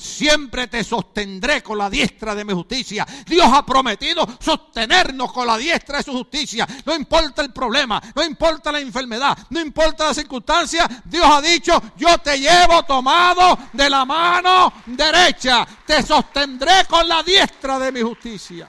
[0.00, 3.06] siempre te sostendré con la diestra de mi justicia.
[3.26, 6.66] Dios ha prometido sostenernos con la diestra de su justicia.
[6.84, 10.88] No importa el problema, no importa la enfermedad, no importa la circunstancia.
[11.04, 15.66] Dios ha dicho, yo te llevo tomado de la mano derecha.
[15.86, 18.68] Te sostendré con la diestra de mi justicia.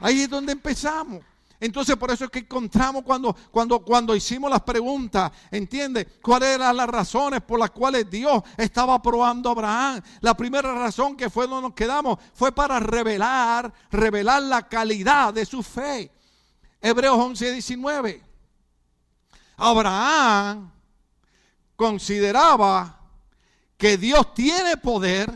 [0.00, 1.33] Ahí es donde empezamos.
[1.64, 6.04] Entonces por eso es que encontramos cuando, cuando, cuando hicimos las preguntas, ¿entiende?
[6.20, 10.02] ¿Cuáles eran las razones por las cuales Dios estaba probando a Abraham?
[10.20, 15.46] La primera razón que fue donde nos quedamos fue para revelar, revelar la calidad de
[15.46, 16.10] su fe.
[16.82, 18.22] Hebreos 11, 19.
[19.56, 20.70] Abraham
[21.76, 23.00] consideraba
[23.78, 25.32] que Dios tiene poder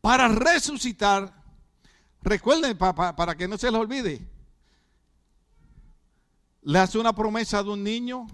[0.00, 1.34] para resucitar.
[2.22, 4.39] Recuerden, para que no se les olvide,
[6.62, 8.26] le hace una promesa de un niño.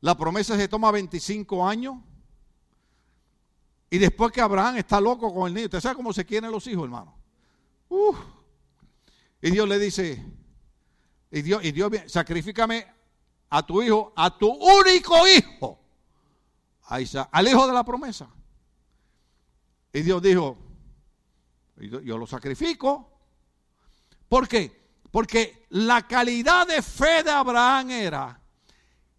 [0.00, 1.96] La promesa se toma 25 años.
[3.90, 5.66] Y después que Abraham está loco con el niño.
[5.66, 7.16] ¿Usted sabe cómo se quieren los hijos, hermano?
[9.40, 10.24] Y Dios le dice,
[11.30, 12.86] y Dios, y Dios, sacrifícame
[13.50, 15.80] a tu hijo, a tu único hijo,
[16.82, 18.28] al hijo de la promesa.
[19.92, 20.58] Y Dios dijo,
[21.76, 23.10] yo lo sacrifico.
[24.28, 24.87] ¿Por qué?
[25.10, 28.40] Porque la calidad de fe de Abraham era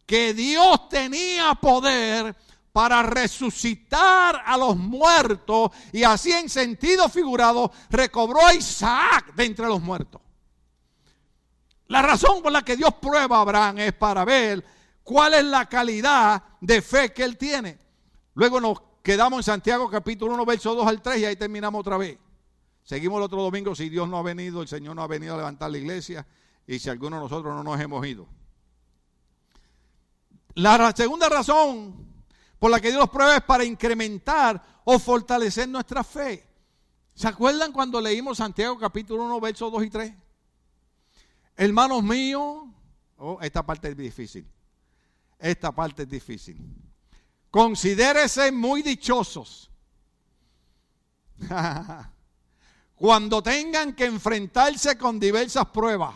[0.05, 2.35] que Dios tenía poder
[2.71, 9.67] para resucitar a los muertos y así en sentido figurado recobró a Isaac de entre
[9.67, 10.21] los muertos.
[11.87, 14.63] La razón por la que Dios prueba a Abraham es para ver
[15.03, 17.79] cuál es la calidad de fe que él tiene.
[18.35, 21.97] Luego nos quedamos en Santiago capítulo 1, verso 2 al 3 y ahí terminamos otra
[21.97, 22.17] vez.
[22.89, 25.37] Seguimos el otro domingo si Dios no ha venido, el Señor no ha venido a
[25.37, 26.25] levantar la iglesia
[26.65, 28.27] y si alguno de nosotros no nos hemos ido.
[30.55, 32.23] La segunda razón
[32.57, 36.47] por la que Dios prueba es para incrementar o fortalecer nuestra fe.
[37.13, 40.13] ¿Se acuerdan cuando leímos Santiago capítulo 1, versos 2 y 3?
[41.57, 42.63] Hermanos míos,
[43.17, 44.47] oh, esta parte es difícil.
[45.37, 46.57] Esta parte es difícil.
[47.51, 49.69] Considérese muy dichosos.
[52.99, 56.13] cuando tengan que enfrentarse con diversas pruebas.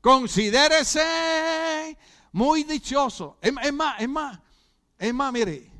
[0.00, 1.96] Considérese
[2.32, 3.38] muy dichoso.
[3.40, 4.40] Es, más, es más,
[4.98, 5.70] es más, mire,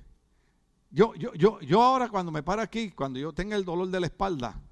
[0.88, 3.98] yo, yo, yo, yo ahora cuando me paro aquí, cuando yo tenga el dolor de
[3.98, 4.62] la espalda,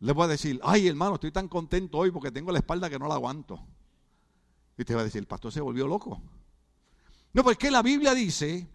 [0.00, 2.98] le voy a decir, ay hermano, estoy tan contento hoy porque tengo la espalda que
[2.98, 3.60] no la aguanto.
[4.78, 6.22] Y te va a decir, el pastor se volvió loco.
[7.34, 8.66] No, porque la Biblia dice,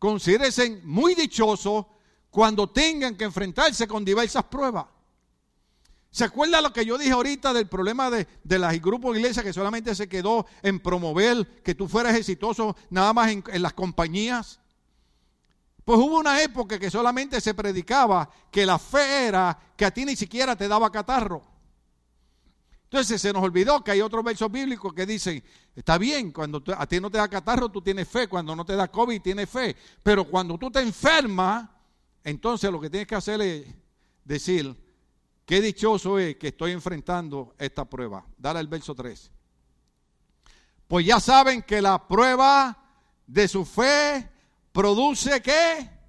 [0.00, 1.86] considérese muy dichosos
[2.32, 4.86] cuando tengan que enfrentarse con diversas pruebas.
[6.10, 9.42] ¿Se acuerda lo que yo dije ahorita del problema de, de las grupos de iglesia
[9.42, 13.74] que solamente se quedó en promover que tú fueras exitoso nada más en, en las
[13.74, 14.60] compañías?
[15.84, 20.06] Pues hubo una época que solamente se predicaba que la fe era que a ti
[20.06, 21.42] ni siquiera te daba catarro.
[22.84, 25.44] Entonces se nos olvidó que hay otros versos bíblicos que dicen,
[25.76, 28.74] está bien, cuando a ti no te da catarro tú tienes fe, cuando no te
[28.74, 31.68] da COVID tienes fe, pero cuando tú te enfermas,
[32.24, 33.66] entonces lo que tienes que hacer es
[34.24, 34.76] decir,
[35.44, 38.24] qué dichoso es que estoy enfrentando esta prueba.
[38.36, 39.30] Dale el verso 3.
[40.88, 42.78] Pues ya saben que la prueba
[43.26, 44.28] de su fe
[44.72, 46.02] produce qué?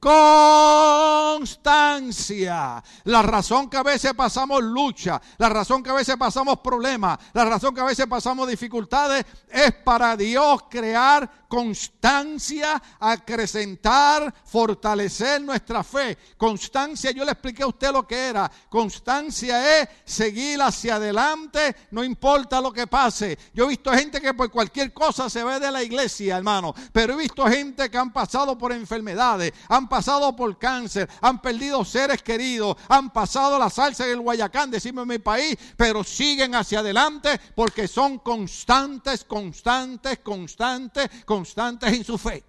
[0.00, 2.82] constancia.
[3.04, 7.44] La razón que a veces pasamos lucha, la razón que a veces pasamos problemas, la
[7.44, 16.16] razón que a veces pasamos dificultades es para Dios crear constancia, acrecentar, fortalecer nuestra fe.
[16.36, 18.48] Constancia, yo le expliqué a usted lo que era.
[18.68, 23.36] Constancia es seguir hacia adelante, no importa lo que pase.
[23.52, 27.14] Yo he visto gente que por cualquier cosa se ve de la iglesia, hermano, pero
[27.14, 32.22] he visto gente que han pasado por enfermedades, han pasado por cáncer, han perdido seres
[32.22, 37.40] queridos, han pasado la salsa del Guayacán, decimos en mi país, pero siguen hacia adelante
[37.56, 42.44] porque son constantes, constantes, constantes, constantes constantes en su fe.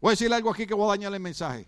[0.00, 1.66] Voy a decir algo aquí que voy a dañar el mensaje.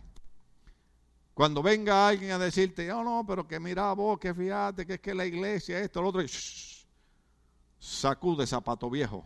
[1.35, 5.01] Cuando venga alguien a decirte, oh no, pero que mira vos, que fíjate, que es
[5.01, 6.23] que la iglesia, esto, lo otro,
[7.79, 9.25] sacude zapato viejo.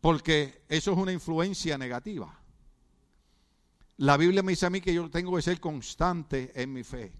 [0.00, 2.36] Porque eso es una influencia negativa.
[3.98, 7.12] La Biblia me dice a mí que yo tengo que ser constante en mi fe.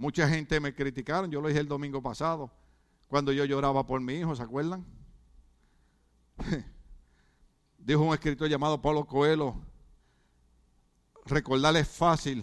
[0.00, 2.50] Mucha gente me criticaron, yo lo dije el domingo pasado,
[3.06, 4.82] cuando yo lloraba por mi hijo, ¿se acuerdan?
[7.78, 9.60] Dijo un escritor llamado Pablo Coelho,
[11.26, 12.42] recordar es fácil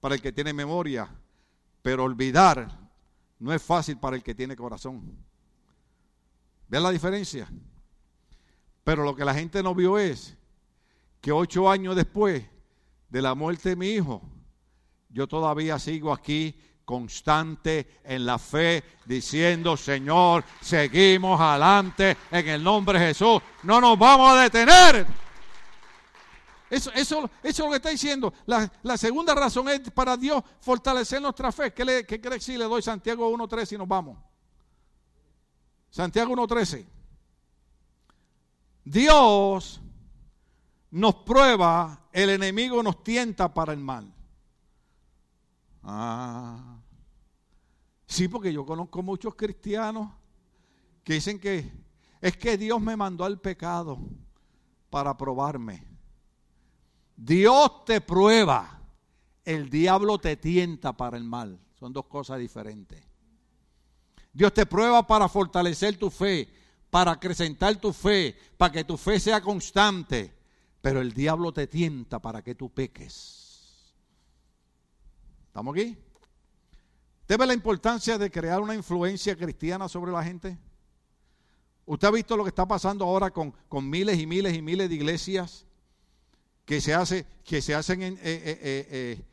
[0.00, 1.08] para el que tiene memoria,
[1.80, 2.76] pero olvidar
[3.38, 5.16] no es fácil para el que tiene corazón.
[6.66, 7.48] ¿Ven la diferencia?
[8.82, 10.36] Pero lo que la gente no vio es
[11.20, 12.44] que ocho años después
[13.08, 14.22] de la muerte de mi hijo,
[15.08, 22.98] yo todavía sigo aquí constante en la fe, diciendo, Señor, seguimos adelante en el nombre
[22.98, 25.04] de Jesús, no nos vamos a detener.
[26.70, 28.32] Eso, eso, eso es lo que está diciendo.
[28.46, 31.74] La, segunda razón es para Dios fortalecer nuestra fe.
[31.74, 34.18] ¿Qué, le, qué cree si le doy Santiago 1.13 y nos vamos?
[35.90, 36.86] Santiago 1.13.
[38.84, 39.80] Dios
[40.92, 44.12] nos prueba, el enemigo nos tienta para el mal.
[45.82, 46.75] Ah.
[48.16, 50.10] Sí, porque yo conozco muchos cristianos
[51.04, 51.70] que dicen que
[52.18, 53.98] es que Dios me mandó al pecado
[54.88, 55.86] para probarme.
[57.14, 58.80] Dios te prueba,
[59.44, 61.60] el diablo te tienta para el mal.
[61.78, 63.04] Son dos cosas diferentes.
[64.32, 66.48] Dios te prueba para fortalecer tu fe,
[66.88, 70.34] para acrecentar tu fe, para que tu fe sea constante.
[70.80, 73.94] Pero el diablo te tienta para que tú peques.
[75.48, 75.98] ¿Estamos aquí?
[77.26, 80.56] ¿Usted ve la importancia de crear una influencia cristiana sobre la gente?
[81.84, 83.52] ¿Usted ha visto lo que está pasando ahora con,
[83.90, 85.66] miles y miles y miles de iglesias
[86.64, 89.24] que se, hace, que se hacen en, eh, eh,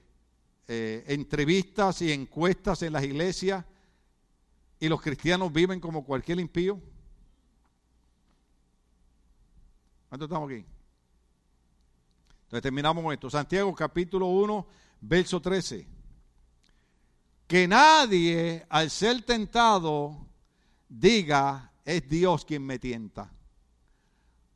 [0.68, 3.64] eh, entrevistas y encuestas en las iglesias
[4.80, 6.82] y los cristianos viven como cualquier impío?
[10.10, 10.66] ¿Cuánto estamos aquí?
[12.46, 13.30] Entonces terminamos con esto.
[13.30, 14.68] Santiago capítulo 1,
[15.00, 15.94] verso 13
[17.48, 20.28] que nadie al ser tentado
[20.90, 23.32] diga, es Dios quien me tienta.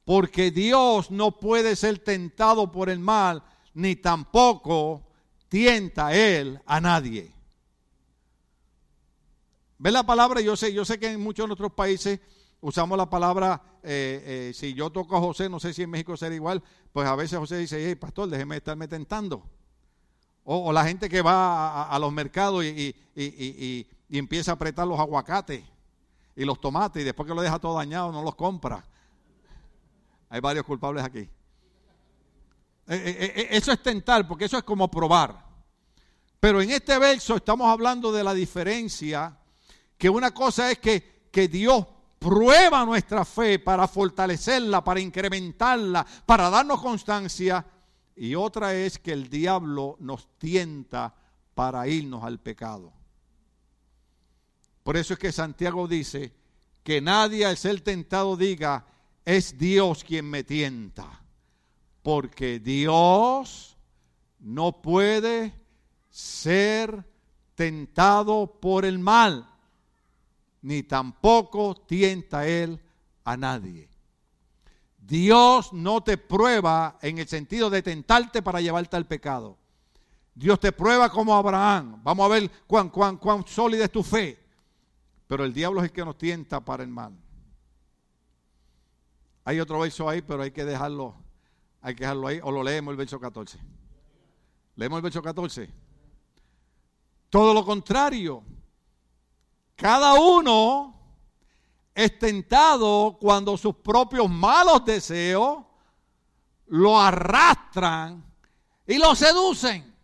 [0.06, 5.06] Porque Dios no puede ser tentado por el mal, ni tampoco
[5.50, 7.34] tienta Él a nadie.
[9.80, 10.42] ¿Ve la palabra?
[10.42, 12.20] Yo sé, yo sé que en muchos de nuestros países
[12.62, 16.18] usamos la palabra, eh, eh, si yo toco a José, no sé si en México
[16.18, 19.44] será igual, pues a veces José dice, hey, pastor, déjeme estarme tentando.
[20.50, 22.96] O, la gente que va a, los mercados y,
[24.10, 25.62] empieza a apretar los aguacates
[26.38, 28.82] y los tomates y después que lo deja todo dañado no los compra.
[30.30, 31.20] Hay varios culpables aquí.
[31.20, 31.30] Eh,
[32.88, 35.38] eh, eh, eso es tentar, porque eso es como probar.
[36.40, 39.38] Pero en este verso estamos hablando de la diferencia,
[39.98, 41.86] que una cosa es que, que Dios
[42.18, 47.66] prueba nuestra fe para fortalecerla, para incrementarla, para darnos constancia
[48.18, 51.14] y otra es que el diablo nos tienta
[51.54, 52.92] para irnos al pecado.
[54.84, 56.34] Por eso es que Santiago dice
[56.84, 58.88] que nadie al ser tentado diga,
[59.24, 61.22] es Dios quien me tienta.
[62.02, 63.78] Porque Dios
[64.40, 65.54] no puede
[66.10, 67.06] ser
[67.54, 69.48] tentado por el mal,
[70.62, 72.82] ni tampoco tienta él
[73.24, 73.90] a nadie.
[75.08, 79.58] Dios no te prueba en el sentido de tentarte para llevarte al pecado.
[80.36, 82.02] Dios te prueba como Abraham.
[82.04, 84.38] Vamos a ver cuán, cuán, sólida es tu fe.
[85.26, 87.18] Pero el diablo es el que nos tienta para el mal.
[89.46, 91.16] Hay otro verso ahí, pero hay que dejarlo,
[91.82, 92.42] hay que dejarlo ahí.
[92.44, 93.60] O lo leemos el verso 14.
[94.76, 95.70] Leemos el verso 14.
[97.30, 98.44] Todo lo contrario.
[99.78, 100.97] Cada uno
[101.98, 105.66] es tentado cuando sus propios malos deseos
[106.68, 108.24] lo arrastran
[108.86, 109.96] y lo seducen.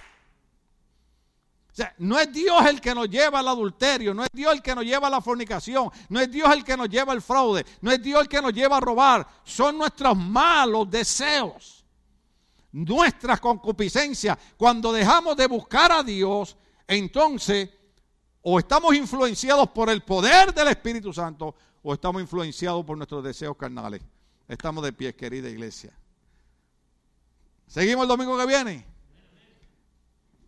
[0.00, 4.62] O sea, no es Dios el que nos lleva al adulterio, no es Dios el
[4.62, 7.66] que nos lleva a la fornicación, no es Dios el que nos lleva al fraude,
[7.82, 11.84] no es Dios el que nos lleva a robar, son nuestros malos deseos,
[12.72, 14.38] nuestras concupiscencias.
[14.56, 16.56] Cuando dejamos de buscar a Dios,
[16.88, 17.68] entonces
[18.48, 23.56] o estamos influenciados por el poder del Espíritu Santo o estamos influenciados por nuestros deseos
[23.56, 24.00] carnales.
[24.46, 25.92] Estamos de pie, querida iglesia.
[27.66, 28.86] Seguimos el domingo que viene.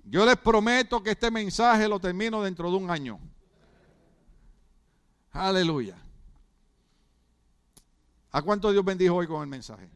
[0.05, 3.18] Yo les prometo que este mensaje lo termino dentro de un año.
[5.32, 5.96] Aleluya.
[8.30, 9.90] ¿A cuánto Dios bendijo hoy con el mensaje?